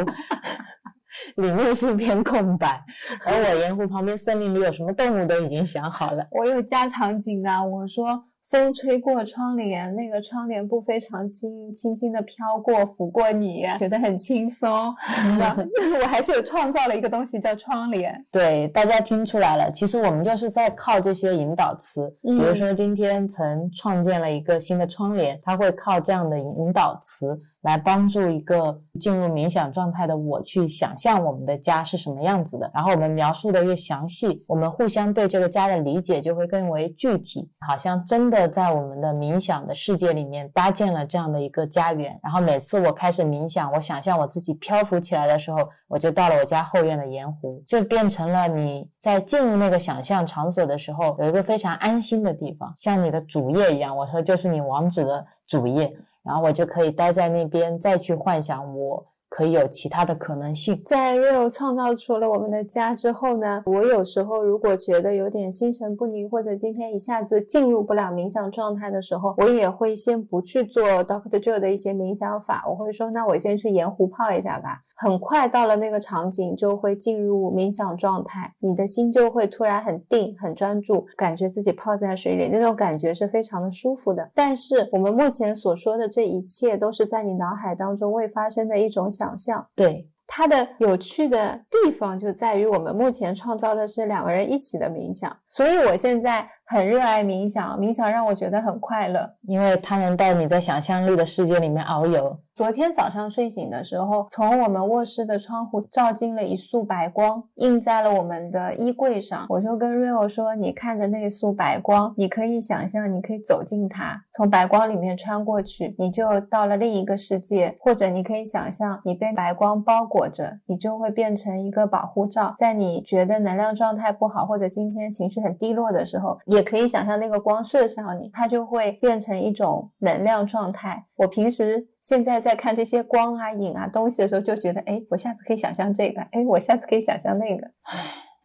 [1.37, 2.83] 里面是一片空白，
[3.25, 6.25] 而我盐湖旁边森林里有什么动物都已经想好了。
[6.31, 14.69] 我有加场景的，我说风吹过窗帘，那个窗帘布非常轻，轻轻的飘过，拂过你，觉得很轻松。
[16.01, 18.25] 我还是有创造了一个东西叫窗帘。
[18.31, 27.39] 对，大家听出来了，其实我们就是在靠这些引导词，比如说今天曾创建了一个新的窗帘，它会靠这样的引导词。
[27.61, 42.17] 来帮助一个进入冥想状态的我去想象我们的家是什么样子的，然后我们描述的越详细，我们互相对这个家的理解就会更为具体，好像真的在我们的冥想的世界里面搭建了这样的一个家园。
[42.23, 53.95] 然后每次我开始冥想，我想象我自己漂浮起来的时候，我就到了我家后院的盐湖，就变成了你在进入那个想象场所的时候有一个非常安心的地方，像你的主页一样。
[53.95, 55.93] 我说就是你网址的主页。
[56.29, 59.03] 然后我就可以待在那边，再去幻想我。
[59.29, 60.81] 可以有其他的可能性。
[60.85, 74.81] 在 Real 创造出了我们的家之后呢，我有时候如果觉得有点心神不宁，或者今天一下子进入不了冥想状态的时候，我也会先不去做 Doctor Joe 的一些冥想法，我会说，那我先去盐湖泡一下吧。
[75.01, 84.29] 很快到了那个场景，就会进入冥想状态，你的心就会突然很定、很专注，感觉自己泡在水里，那种感觉是非常的舒服的。
[84.35, 89.67] 但是我们目前所说的这一切，都是在你脑海当中未发生的一种想象。
[89.75, 90.09] 对。
[90.31, 102.39] 它的有趣的地方就在于，我们目前创造的是两个人一起的冥想，所以我现在很热爱冥想，冥想让我觉得很快乐，因为它能带你在想象力的世界里面遨游。
[102.53, 109.47] 昨天早上睡醒的时候，从我们卧室的窗户照进了一束白光，映在了我们的衣柜上。
[109.49, 122.53] 我就跟 Rio 说：“你看着那束白光，你可以想象，你可以走进它，从白光里面穿过去，你就到了另一个世界；或者你可以想象，你被白光包裹着，你就会变成一个保护罩。
[122.59, 131.05] 在你觉得能量状态不好，或者今天情绪很低落的时候，也也可以想象那个光射向你，它就会变成一种能量状态。
[131.15, 131.87] 我平时。
[132.01, 137.67] 现在在看这些光啊、影啊东西的时候，就觉得，哎，我下次可以想象这个，哎，我下次可以想象那个。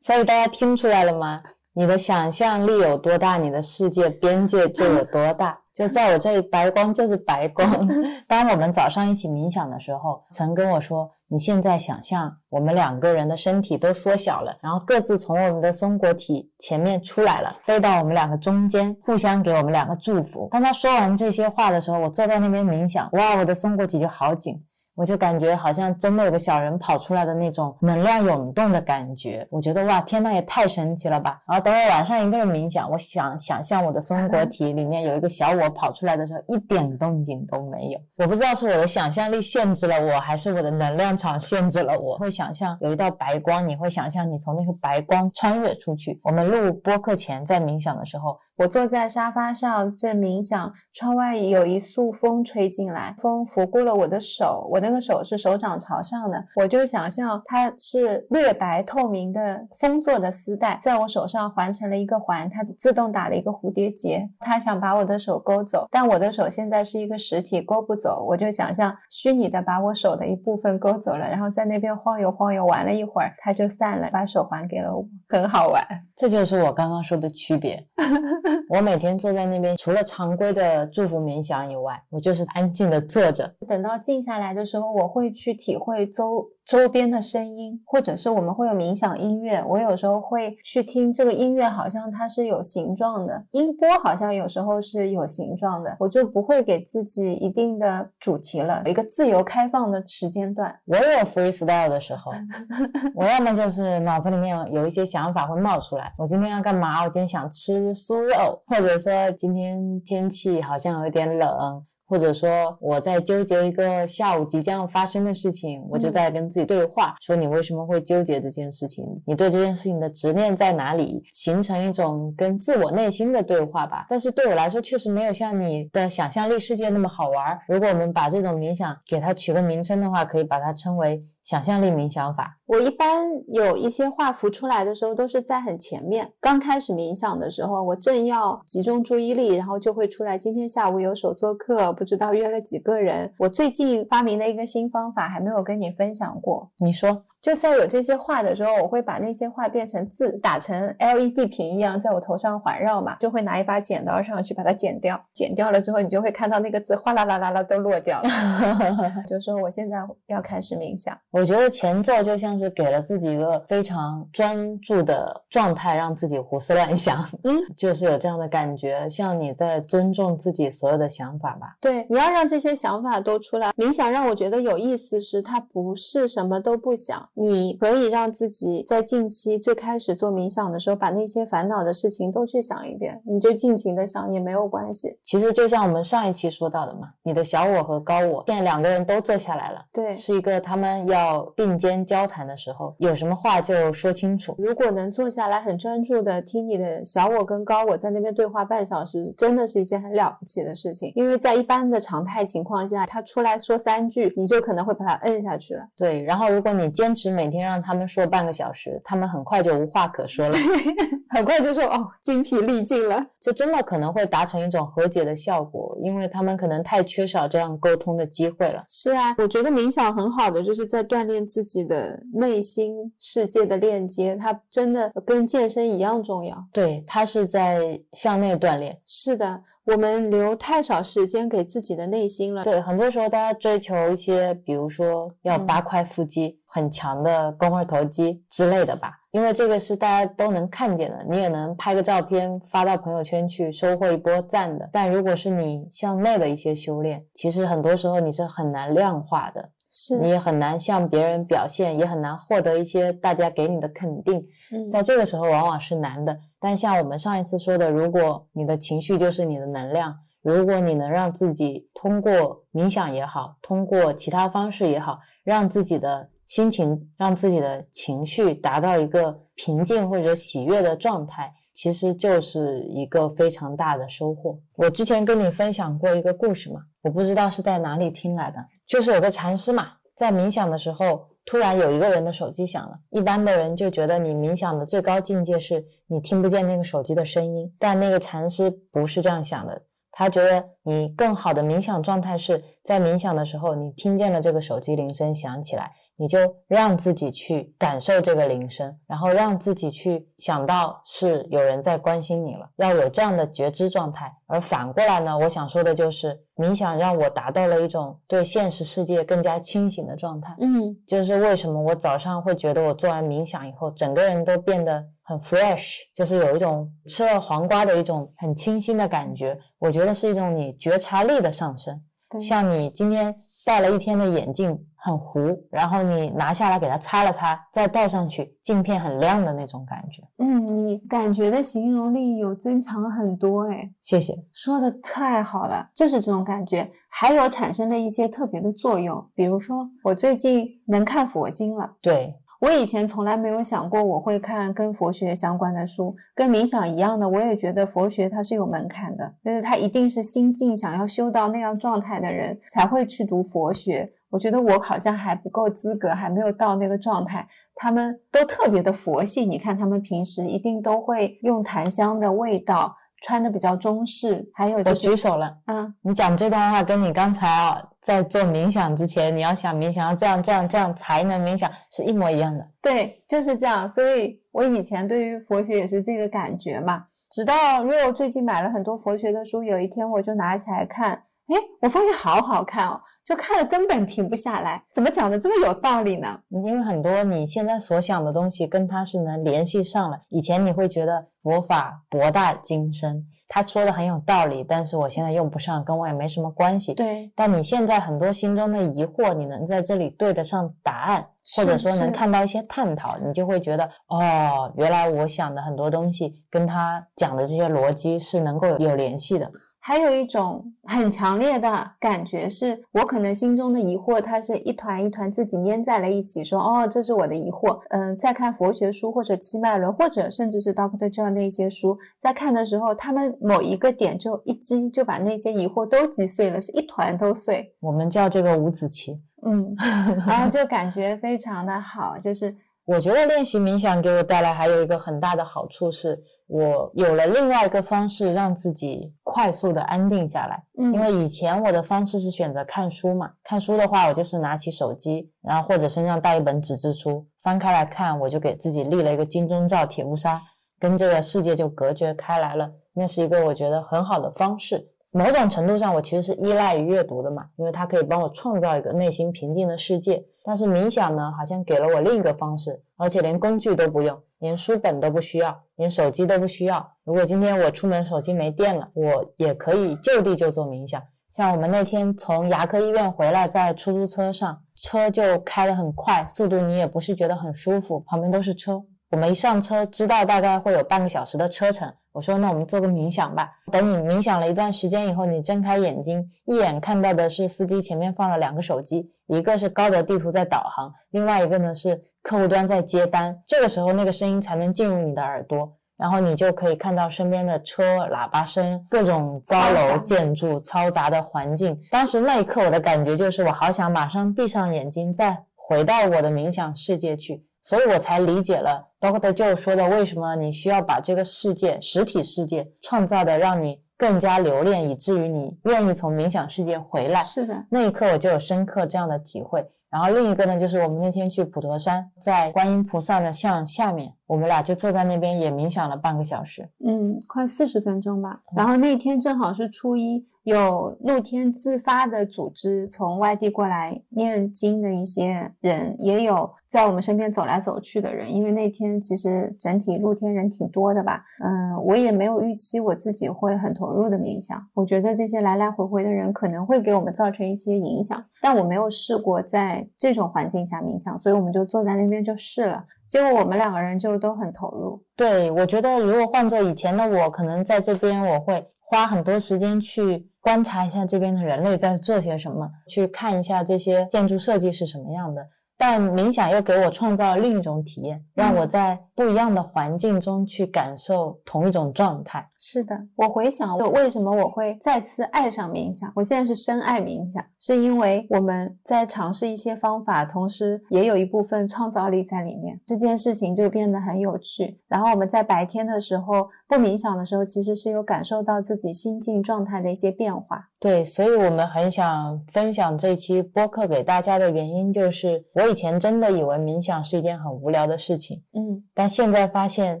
[0.00, 1.42] 所以大家听出来了吗？
[1.74, 5.58] 你的想象力有多大，你的世界边界就有多大。
[5.74, 7.86] 就在我这里，白光就是白光。
[8.26, 24.60] 当我们早上一起冥想的时候，曾跟我说：“你现在想象我们两个人的身体都缩小了，然后各自从我们的松果体前面出来了，飞到我们两个中间，互相给我们两个祝福。”当他说完这些话的时候，我坐在那边冥想，哇，我的松果体就好紧。
[25.00, 31.40] 我就感觉好像真的有个小人跑出来的那种能量涌动的感觉，我觉得哇，天呐，也太神奇了吧！
[31.48, 38.00] 然后等我晚上一个人冥想，我想想象我的松果体里面有一个小我跑出来的时候，一点动静都没有。
[38.18, 42.18] 我不知道是我的想象力限制了我，还是我的能量场限制了我。
[42.18, 46.20] 会想象有一道白光，你会想象你从那个白光穿越出去。
[46.22, 48.38] 我们录播课前在冥想的时候。
[48.60, 75.82] 我坐在沙发上正冥想，窗外有一束风吹进来，风拂过了我的手，我那个手是手掌朝上的，我就想象它是略白透明的风做的丝带，在我手上环成了一个环，它自动打了一个蝴蝶结，它想把我的手勾走，但我的手现在是一个实体，勾不走，我就想象虚拟的把我手的一部分勾走了，然后在那边晃悠晃悠，玩了一会儿，它就散了，把手还给了我，很好玩，
[76.14, 77.82] 这就是我刚刚说的区别。
[78.68, 83.54] 我每天坐在那边，除了常规的祝福冥想以外，我就是安静的坐着。
[83.66, 89.60] 等到静下来的时候，我会去体会周周边的声音，或者是我们会有冥想音乐。
[89.66, 100.72] 我有时候会去听这个音乐，好像它是有形状的，音波好像有时候是有形状的，我就不会给自己一定的主题了，一个自由开放的时间段。
[100.84, 102.30] 我有 freestyle 的时候，
[103.16, 107.02] 我要么就是脑子里面有一些想法会冒出来，我今天要干嘛？
[107.02, 111.84] 我今天想吃酥肉，或者说今天天气好像有点冷。
[112.10, 119.04] 或者说我在纠结一个下午即将要发生的事情，我就在跟自己对话，说你为什么会纠结这件事情？
[119.24, 121.22] 你对这件事情的执念在哪里？
[121.32, 124.06] 形成一种跟自我内心的对话吧。
[124.08, 127.56] 但是对我来说，确实没有像你的想象力世界那么好玩。
[127.68, 131.24] 如果我们把这种冥想给它取个名称的话，可以把它称为。
[131.50, 136.32] 想象力冥想法，我一般有一些画幅出来的时候，都是在很前面。
[136.38, 140.38] 刚开始冥想的时候，我正要集中注意力，然后就会出来。
[140.38, 143.34] 今天下午有手作课，不知道 约了几个人。
[143.36, 146.70] 我最近发明的一个新方法，还没有跟你分享过。
[146.76, 147.24] 你说。
[147.42, 155.18] 就在有这些画的时候，我会把那些画变成字，打成 LED 屏一样，在我头上环绕嘛，就会拿一把剪刀上去把它剪掉。
[155.32, 158.28] 剪掉了之后，你就会看到那个字哗啦啦啦啦都落掉了。
[159.26, 161.16] 就说我现在要开始冥想。
[161.30, 167.24] 我觉得前奏就像是给了自己一个非常专注的状态，让自己胡思乱想。
[167.44, 171.76] 嗯，就是有这样的感觉，像你在尊重自己所有的想法吧。
[171.80, 173.70] 对，你要让这些想法都出来。
[173.78, 177.29] 冥想让我觉得有意思是，它不是什么都不想。
[177.34, 185.18] 你可以让自己在近期最开始做冥想的时候，把那些烦恼的事情都去想一遍，你就尽情的想也没有关系。
[185.22, 194.54] 其实就像我们上一期说到的嘛，你的小我和高我现在两个人都坐下来了，对，是一个他们要并肩交谈的时候，有什么话就说清楚。
[194.58, 201.12] 如果能坐下来很专注的听你的小我跟高我在那边对话半小时，真的是一件很了不起的事情。
[201.14, 205.82] 因为在一般的常态情况下，他出来说三句，你就可能会把他摁下去了。
[205.96, 207.19] 对，然后如果你坚持。
[207.20, 210.56] 持每天让他们说半个小时，他们很快就无话可说了，
[211.30, 218.82] 很快就说哦，精疲力尽了，就真的可能会达成一种和解的效果，因为他们可能太缺少这样沟通的机会了。
[218.88, 226.56] 是啊，我觉得冥想很好的，就是在锻炼自己的内心世界的链接，它真的跟健身一样重要。
[226.72, 228.98] 对，它是在向内锻炼。
[229.06, 229.62] 是的。
[229.86, 232.62] 我们留太少时间给自己的内心了。
[232.62, 244.88] 对，很多时候大家追求一些，比如说要八块腹肌、很强的肱二头肌之类的吧，因为这个是大家都能看见的，你也能拍个照片发到朋友圈去收获一波赞的。
[244.92, 249.70] 但如果是你向内的一些修炼，其实很多时候你是很难量化的。
[249.92, 254.40] 是你也很难向别人表现，也很难获得一些大家给你的肯定。
[254.72, 256.38] 嗯，在这个时候往往是难的。
[256.60, 274.58] 但像我们上一次说的，如果你的情绪就是你的能量，如果你能让自己通过冥想也好，通过其他方式也好，让自己的心情、让自己的情绪达到一个平静或者喜悦的状态，其实就是一个非常大的收获。
[274.74, 278.58] 我之前跟你分享过一个故事嘛，我不知道是在哪里听来的。
[278.84, 282.98] 就是有个禅师嘛，在冥想的时候，突然有一个人的手机响了。
[283.10, 289.80] 一般的人就觉得你冥想的最高境界是你听不见那个手机的声音，但那个禅师不是这样想的。
[290.10, 295.92] 他觉得你更好的冥想状态是在冥想的时候，你听见了这个手机铃声响起来。
[296.20, 304.30] 你就让自己去感受这个铃声，然后让自己去想到是有人在关心你了，要有这样的觉知状态。
[304.46, 310.54] 而反过来呢，我想说的就是冥想让我达到了一种对现实世界更加清醒的状态。
[310.60, 319.56] 嗯，就是为什么我早上会觉得我做完冥想以后，整个人都变得很 fresh，就是有一种吃了黄瓜的一种很清新的感觉。
[319.78, 321.98] 我觉得是一种你觉察力的上升，
[322.38, 323.34] 像你今天
[323.64, 324.78] 戴了一天的眼镜。
[325.02, 325.40] 很糊，
[325.70, 330.22] 然后你拿下来给它擦了擦，再戴上去，镜片很亮的那种感觉。
[330.36, 336.86] 嗯，你感觉的形容力有增强很多哎，谢谢，说的太好了，就是这种感觉。
[337.08, 341.90] 还有产生了一些特别的作用，比如说我最近能看佛经了。
[342.02, 342.34] 对。
[342.60, 347.26] 我以前从来没有想过我会看跟佛学相关的书，跟冥想一样的。
[347.26, 354.12] 我也觉得佛学它是有门槛的，就是它一定是心境想要修到那样状态的人才会去读佛学。
[354.28, 357.48] 我觉得我好像还不够资格，还没有到那个状态。
[357.74, 362.94] 他们都特别的佛系，你看他们平时一定都会用檀香的味道。
[363.20, 365.56] 穿的比较中式，还有我举手了。
[365.66, 372.66] 嗯，你讲这段话跟你刚才啊在做冥想之前，你要想冥想要这样这样这样才能冥想是一模一样的。
[372.80, 373.88] 对，就是这样。
[373.88, 377.04] 所以我以前对于佛学也是这个感觉嘛。
[377.30, 381.22] 直到 Rio 最近买了很多佛学的书，有一天我就拿起来看。
[381.50, 384.82] 哎，我发现好好看哦，就看了根本停不下来。
[384.88, 386.40] 怎么讲的这么有道理呢？
[386.50, 390.18] 因为很多你现在所想的东西跟它是能联系上了。
[390.28, 396.94] 以前你会觉得佛法博大精深，他说的很有道理，但是我现在用不上，跟我也没什么关系。
[396.94, 397.32] 对。
[397.34, 401.26] 但你现在很多心中的疑惑，你能在这里对得上答案，
[401.56, 409.50] 或者说能看到一些探讨，你就会觉得哦，原来我想的很多东西跟他讲的这些逻辑是能够有联系的。
[409.82, 417.80] 还有一种很强烈的感觉，是我可能心中的疑惑，它是一团一团自己粘在了一起，说哦，这是我的疑惑。
[417.88, 427.74] 嗯，在看佛学书或者七脉轮，或者甚至是 Doctor John 那些书，在看的时候，他们某一个点就一击就把那些疑惑都击碎了，是一团都碎。
[427.80, 429.20] 我们叫这个五子棋。
[429.42, 429.74] 嗯，
[430.26, 432.54] 然后就感觉非常的好，就是
[432.90, 436.20] 我觉得练习冥想给我带来还有一个很大的好处是。
[436.48, 440.60] 我有了另外一个方式，让自己快速的安定下来。
[440.76, 450.40] 嗯，因为以前我的方式是选择看书嘛，看书的话，我就是拿起手机，然后或者身上带一本纸质书，翻开来看，我就给自己立了一个金钟罩铁布衫，
[450.80, 452.72] 跟这个世界就隔绝开来了。
[452.94, 454.88] 那是一个我觉得很好的方式。
[455.12, 460.24] 某种程度上，我其实是依赖于阅读的嘛，因为它可以帮我创造一个内心平静的世界。
[460.44, 464.18] 但是冥想呢，好像给了我另一个方式，而且连工具都不用。
[464.38, 466.92] 连书本都不需要，连手机都不需要。
[467.04, 471.02] 如果今天我出门手机没电了，我也可以就地就做冥想。
[471.28, 478.82] 像我们那天从牙科医院回来，在出租车上，车就开得很快，速度你也不是觉得很舒服，旁边都是车。
[479.10, 481.92] 我们一上车，知道大概会有半个小时的车程。
[482.12, 492.02] 我说：“那我们做个冥想吧。”等你冥想了一段时间以后，你睁开眼睛，一眼看到的是司机前面放了两个手机，一个是高德地图在导航，另外一个呢是。
[492.22, 501.80] 客户端在接单，这个时候那个声音才能进入你的耳朵，然后你就可以看到身边的车、喇叭声、各种高楼建筑、嘈杂的环境。
[501.90, 517.20] 当时那一刻，我的感觉就是，我好想马上闭上眼睛，再回到我的冥想世界去，所以我才理解了 Doctor Joe 说的为什么你需要把这个世界实体世界创造的让你更加留恋，以至于你愿意从冥想世界回来。
[517.22, 519.70] 是的，那一刻我就有深刻这样的体会。
[519.90, 526.68] 然后另一个呢，就是我们那天去普陀山，在观音菩萨的像下面，我们俩就坐在那边也冥想了半个小时。
[526.86, 528.40] 嗯，快四十分钟吧。
[528.56, 538.32] 然后那天正好是初一，有露天自发的组织从外地过来念经的一些人，也有在我们身边走来走去的人。
[538.32, 541.24] 因为那天其实整体露天人挺多的吧。
[541.44, 544.64] 嗯，我也没有预期我自己会很投入的冥想。
[544.74, 552.84] 我觉得这些来来回回的人可能会给我们造成一些影响，但我没有试过在这种环境下冥想，所以我们就坐在那边就试了。
[553.10, 555.04] 结果我们两个人就都很投入。
[555.16, 565.44] 对，我觉得如果换做以前的我，可能在这边我会花很多时间去观察一下这边的人类在做些什么，去看一下这些建筑设计是什么样的。
[565.80, 572.46] 但冥想又给我创造了另一种体验，让我在不一样的环境中去感受同一种状态。
[572.58, 584.78] 是的，我回想为什么我会再次爱上冥想，我现在是深爱冥想，是因为我们在尝试一些方法，同时也有一部分创造力在里面，这件事情就变得很有趣。
[584.86, 590.68] 然后我们在白天的时候不冥想的时候，其实是有感受到自己心境状态的一些变化。
[590.78, 600.00] 对，所以我们很想分享这期播客给大家的原因，就是我以前真的以为冥想是一件很无聊的事情，嗯，但现在发现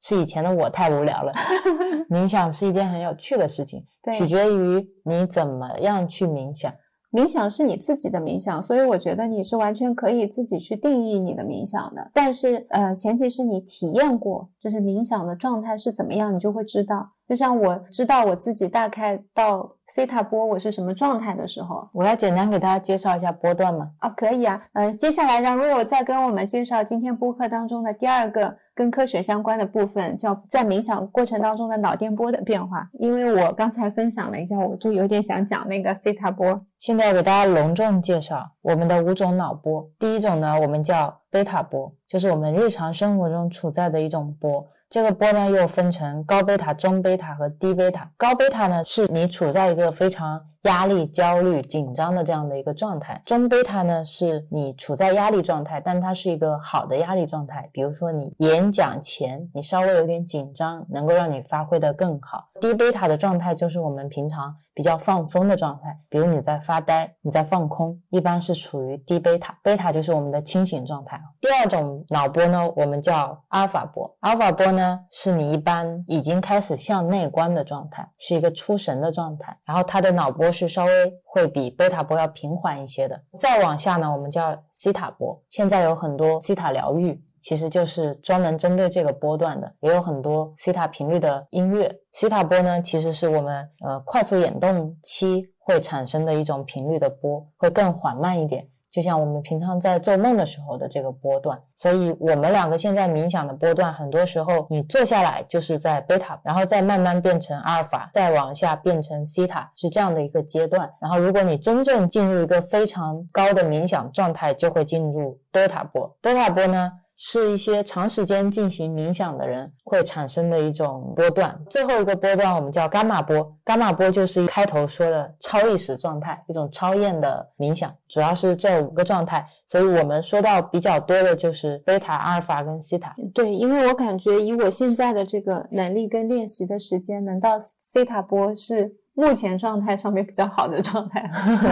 [0.00, 1.30] 是以前的我太无聊了。
[2.08, 6.72] 冥想是一件很有趣的事情，对取决于你怎么样去冥想。
[7.16, 12.10] 冥想是你自己的冥想，所以我觉得你是完全可以自己去定义你的冥想的。
[12.12, 17.12] 但是，呃，前提是你体验过，就是冥想的状态是怎么样，你就会知道。
[17.28, 23.90] 就像我知道我自己大概到 theta 波我是什么状态的时候，我要简单给大家介绍一下波段吗？
[23.98, 32.88] 啊，可以啊，嗯、接下来让 Rio 再跟我们介绍今天播客当中的第二个跟科学相关的部分，叫在冥想过程当中的脑电波的变化。
[33.00, 36.60] 因为我刚才分享了一下，我就有点想讲那个 theta 波。
[36.78, 39.88] 现在给大家隆重介绍我们的五种脑波。
[39.98, 44.64] 第一种呢，我们叫贝塔波，就是我们日常生活中处在的一种波。
[44.96, 48.10] 这个波呢，又分成高贝塔、中贝塔和低贝塔。
[48.16, 57.70] 高贝塔呢，是你处在一个非常压力、焦虑、紧张的这样的一个状态；中贝塔呢，是你处在压力状态，但它是一个好的压力状态。
[57.72, 62.48] 比如说你演讲前你稍微有点紧张，能够让你发挥得更好。
[62.60, 69.56] 低贝塔的状态就是我们平常比较放松的状态，比如你在发呆、你在放空，一般是处于低贝塔。
[69.62, 71.20] 贝塔就是我们的清醒状态。
[71.40, 74.14] 第二种脑波呢，我们叫阿尔法波。
[74.20, 79.56] 阿尔法波呢，是你一般已经开始向内观的状态，是一个出神的状态。
[79.64, 80.92] 然后它的脑波是稍微
[81.22, 83.22] 会比贝塔波要平缓一些的。
[83.38, 85.40] 再往下呢，我们叫西塔波。
[85.48, 87.22] 现在有很多西塔疗愈。
[87.38, 91.94] 其实就是专门针对这个波段的，也有很多西塔频率的音乐。
[92.10, 98.66] 西塔波呢，其实是我们呃快速眼动期会产生的一种频率的波，会更缓慢一点，
[98.96, 101.60] 就像我们平常在做梦的时候的这个波段。
[101.74, 110.90] 所以我们两个现在冥想的波段，很多时候你坐下来就是在贝塔，然后再慢慢变成阿尔法，再往下变成西塔，是这样的一个阶段。
[110.98, 116.16] 然后如果你真正进入一个非常高的冥想状态，就会进入德塔波。
[116.22, 116.90] 德塔波呢？
[117.18, 121.58] 是一些长时间进行冥想的人会产生的一种波段。
[121.70, 129.46] 最后一个波段我们叫伽马波，伽马波就是开头说的超意识状态，一种超验的冥想，主要是这五个状态。
[129.66, 133.14] 所以我们说到比较多的就是贝塔、阿尔法跟西塔。
[133.34, 141.28] 对，因为我感觉以我现在的这个能力跟练习的时间，能到西塔波是目前状态上面比较好的状态，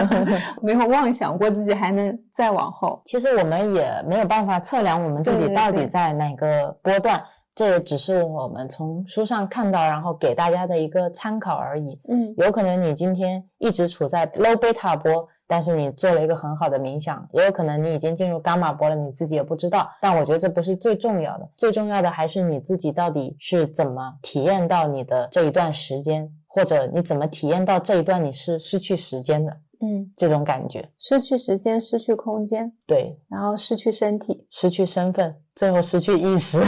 [0.61, 2.99] 没有妄想过自己还能再往后。
[3.05, 7.23] 其实我们也没有办法测量我们自己到底在哪个波段，
[7.53, 11.99] 这也只是我们从书上看到，然后给大家的一个参考而已。
[12.09, 19.87] 嗯，有可能你今天一直处在 low beta 波，但是你做了一个很好的冥想，也有可能你已经进入伽马波了，你自己也不知道。
[20.01, 29.51] 但我觉得这不是最重要的，最重要的还是你自己到底是怎么体验到你的这一段时间，或者你怎么体验到这一段你是失去时间的
[29.81, 30.89] 嗯，这种感觉。
[30.97, 36.61] 失去时间，失去空间，对，然后失去身体，失去身份，最后失去意识，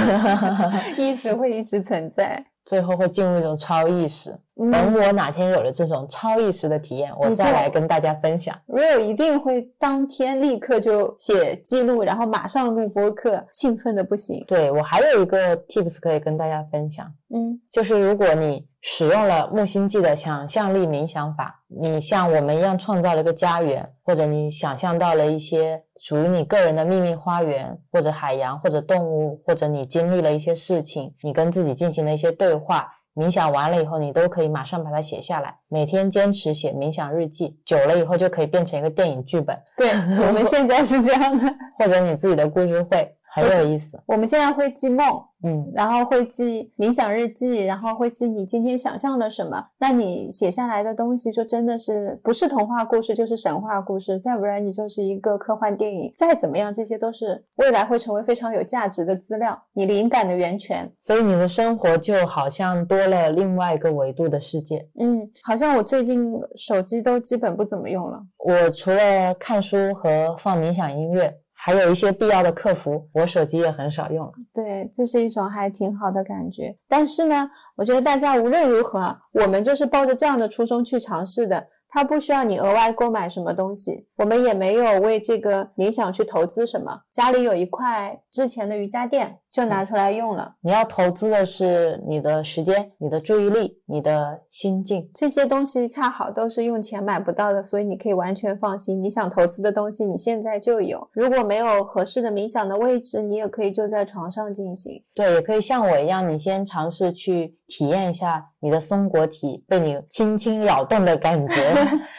[0.99, 2.45] 意识会一直存在。
[2.65, 4.37] 最后会进入一种超意识。
[4.57, 8.55] 等我哪天有了这种超意识的体验，我再来跟大家分享。
[8.67, 14.43] Real 一定会当天立刻就写记录，然后马上录播课，兴奋的不行。
[14.47, 32.91] 对我还有一个 tips 可以跟大家分享，嗯，就是如果你使用了木星记的想象力冥想法，你像我们一样创造了一个家园，或者你想象到了一些属于你个人的秘密花园，或者海洋，或者动物，或者你经历了一些事情，你跟自己进行了一些对话。
[33.17, 35.55] 冥想完了以后，你都可以马上把它写下来。
[35.69, 39.59] 每天坚持写冥想日记，久了以后就可以变成一个电影剧本。
[39.75, 39.89] 对，
[40.23, 43.11] 我们现在是这样的，或者你自己的故事会。
[43.33, 44.01] 很有意思。
[44.07, 45.05] 我们现在会记梦，
[45.43, 49.63] 嗯，然后会记冥想日记，然后会记你今天想象了什么。
[49.77, 54.17] 那你写下来的东西就真的是不是童话故事，就是神话故事。
[54.19, 56.11] 再不然你就是一个科幻电影。
[56.17, 60.91] 再怎么样，这些都是未来会成为非常有价值的资料，你灵感的源泉。
[60.99, 64.87] 所以你的生活就好像多了另外一个维度的世界。
[64.99, 68.19] 嗯，好像我最近手机都基本不怎么用了。
[68.39, 71.37] 我除了看书和放冥想音乐。
[71.57, 74.31] 还有一些必要的客服，我手机也很少用了。
[74.53, 76.77] 对，这是一种还挺好的感觉。
[76.87, 81.67] 但是呢，我觉得大家无论如何，我们就是抱着这样的初衷去尝试的。
[81.89, 87.01] 它不需要你额外购买什么东西，我们也没有为这个理想去投资什么。
[87.09, 90.53] 家里有一块之前的瑜伽垫，就拿出来用了。
[90.61, 99.01] 你要投资的是你的时间、你的注意力、你的心境，这些东西恰好都是用钱买不到的，所以你可以完全放心。
[99.01, 101.09] 你想投资的东西，你现在就有。
[101.11, 105.03] 如果没有合适的冥想的位置，你也可以就在床上进行。
[105.15, 111.55] 对，也可以像我一样，你先尝试去体验一下你的松果体被你轻轻扰动的感觉。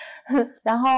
[0.65, 0.89] 然后，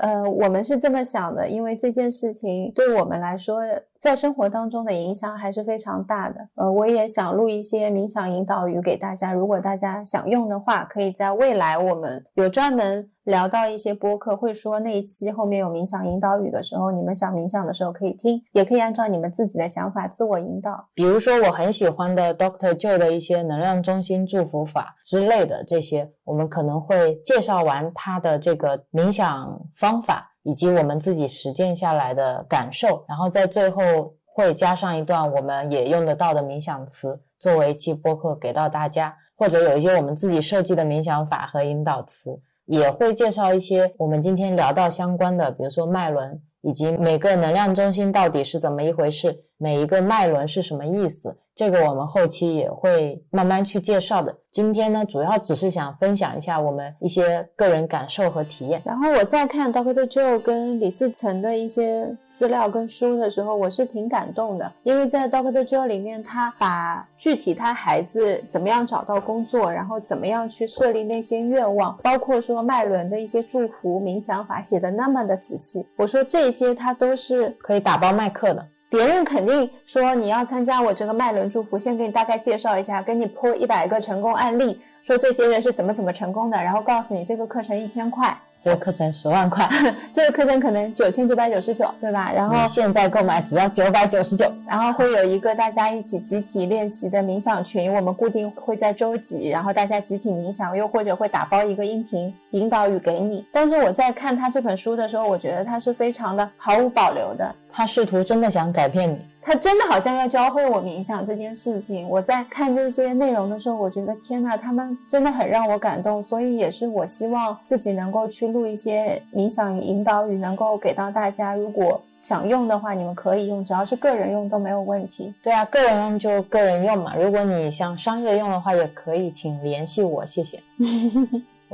[0.00, 3.60] 呃，我们是这么想的，因为这件事情对我们来说。
[4.04, 6.46] 在生活当中的影响还是非常大的。
[6.56, 20.86] 呃，我也想录一些冥想引导语给大家，如果大家想用的话，可以在未来我们有专门聊到一些播客，会说那一期后面有冥想引导语的时候，你们想冥想的时候可以听，也可以按照你们自己的想法自我引导。
[20.94, 30.32] 比如说我很喜欢的 Doctor Joe 的一些能量中心祝福法之类的这些，我们可能会介绍完他的这个冥想方法。
[30.44, 51.34] 以及我们自己实践下来的感受，然后在最后会加上一段我们也用得到的冥想词，作为一期播客给到大家，或者有一些我们自己设计的冥想法和引导词，也会介绍一些我们今天聊到相关的，比如说脉轮，以及每个能量中心到底是怎么一回事，每一个脉轮是什么意思。
[51.54, 54.36] 这个我们后期也会慢慢去介绍的。
[54.50, 58.82] 今天呢，主要只是想分享一下我们一些个人感受和体验。
[58.84, 75.86] 然后我在看 Doctor Joe 跟李思成的一些资料跟书的时候，我是挺感动的，因为在 Doctor Joe 里面，他把具体他孩子怎么样找到工作，然后怎么样去设立那些愿望，包括说脉轮的一些祝福冥想法，写的那么的仔细。
[75.96, 78.68] 我说这些他都是可以打包卖课的。
[78.94, 88.32] 别人肯定说你要参加我这个脉轮祝福，先给你大概介绍一下，给你泼一百个成功案例，说这些人是怎么怎么成功的，然后告诉你这个课程一千块。
[88.64, 89.68] 这个课程十万块，
[90.10, 92.32] 这个课程可能九千九百九十九，对吧？
[92.34, 103.44] 然后现在购买只要九百九十九， 然后会有一个大家一起集体练习的冥想群，我们固定会在周几，然后大家集体冥想，又或者会打包一个音频引导语给你。
[103.52, 109.18] 但是我在看他这本书的时候，我觉得他是非常的毫无保留的，他试图真的想改变你。
[109.46, 112.08] 他真的好像要教会我冥想这件事情。
[112.08, 116.22] 我在看这些内容的时候，我觉得天呐，他们真的很让我感动。
[116.22, 121.54] 所以也是我希望自己能够去录一些冥想与引导语，能够给到大家。
[121.54, 125.34] 如果想用的话，你们可以用，只要是个人用都没有问题。
[125.42, 127.14] 对啊，个人用就个人用嘛。
[127.14, 130.58] 如果你想商业用的话，也可以，请联系我，谢谢。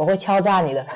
[0.00, 0.86] 我会敲诈你的。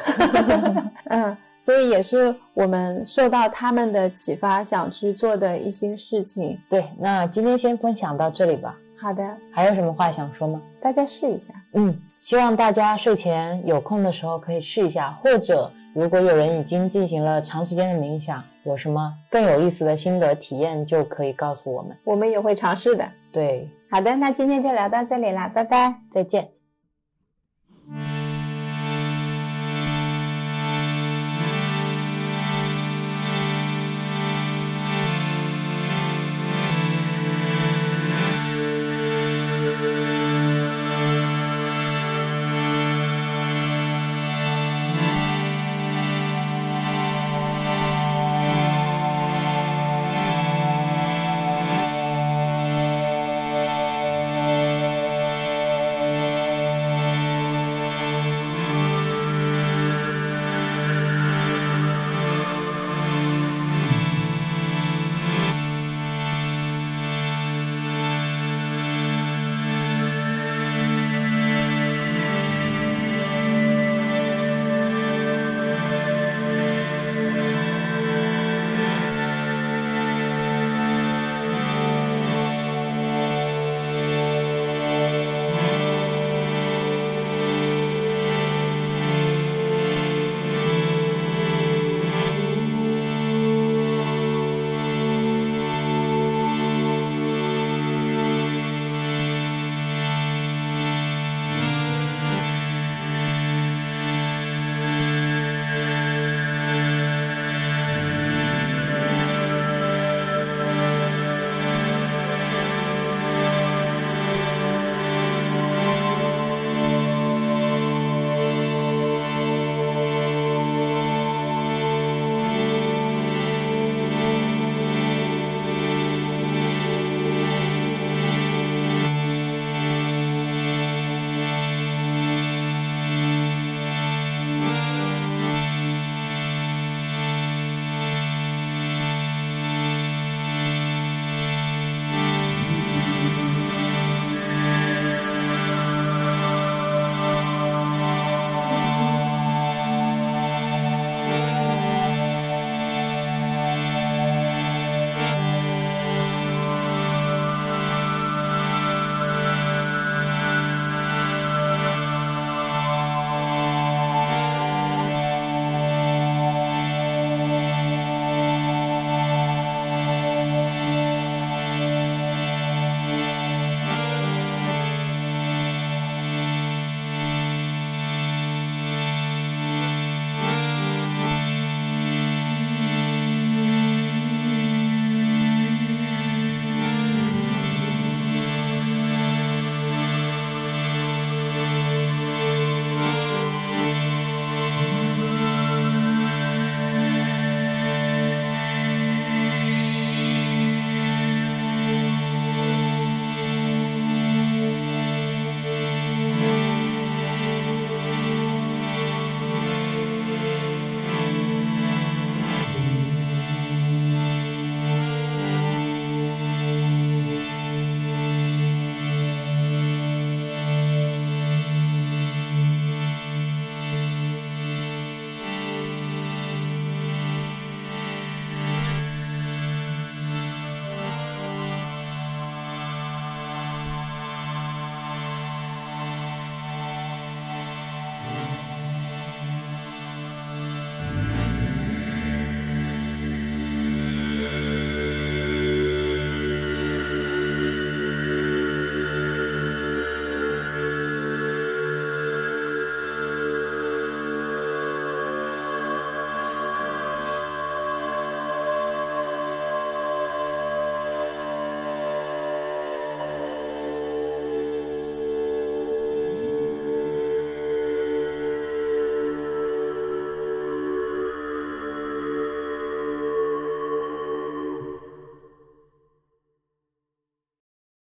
[1.10, 1.36] 嗯。
[1.60, 6.60] 所以也是我们受到他们的启发，想去做的一些事情。
[6.68, 8.76] 对，那今天先分享到这里吧。
[9.00, 10.60] 好的，还有什么话想说吗？
[10.78, 11.54] 大家试一下。
[11.72, 23.08] 嗯，希望大家睡前有空的时候可以试一下，或者如果有人已经进行了长时间的冥想，有什么更有意思的心得体验，就可以告诉我们，我们也会尝试的。
[23.32, 26.53] 对，好的，那今天就聊到这里啦，拜拜，再见。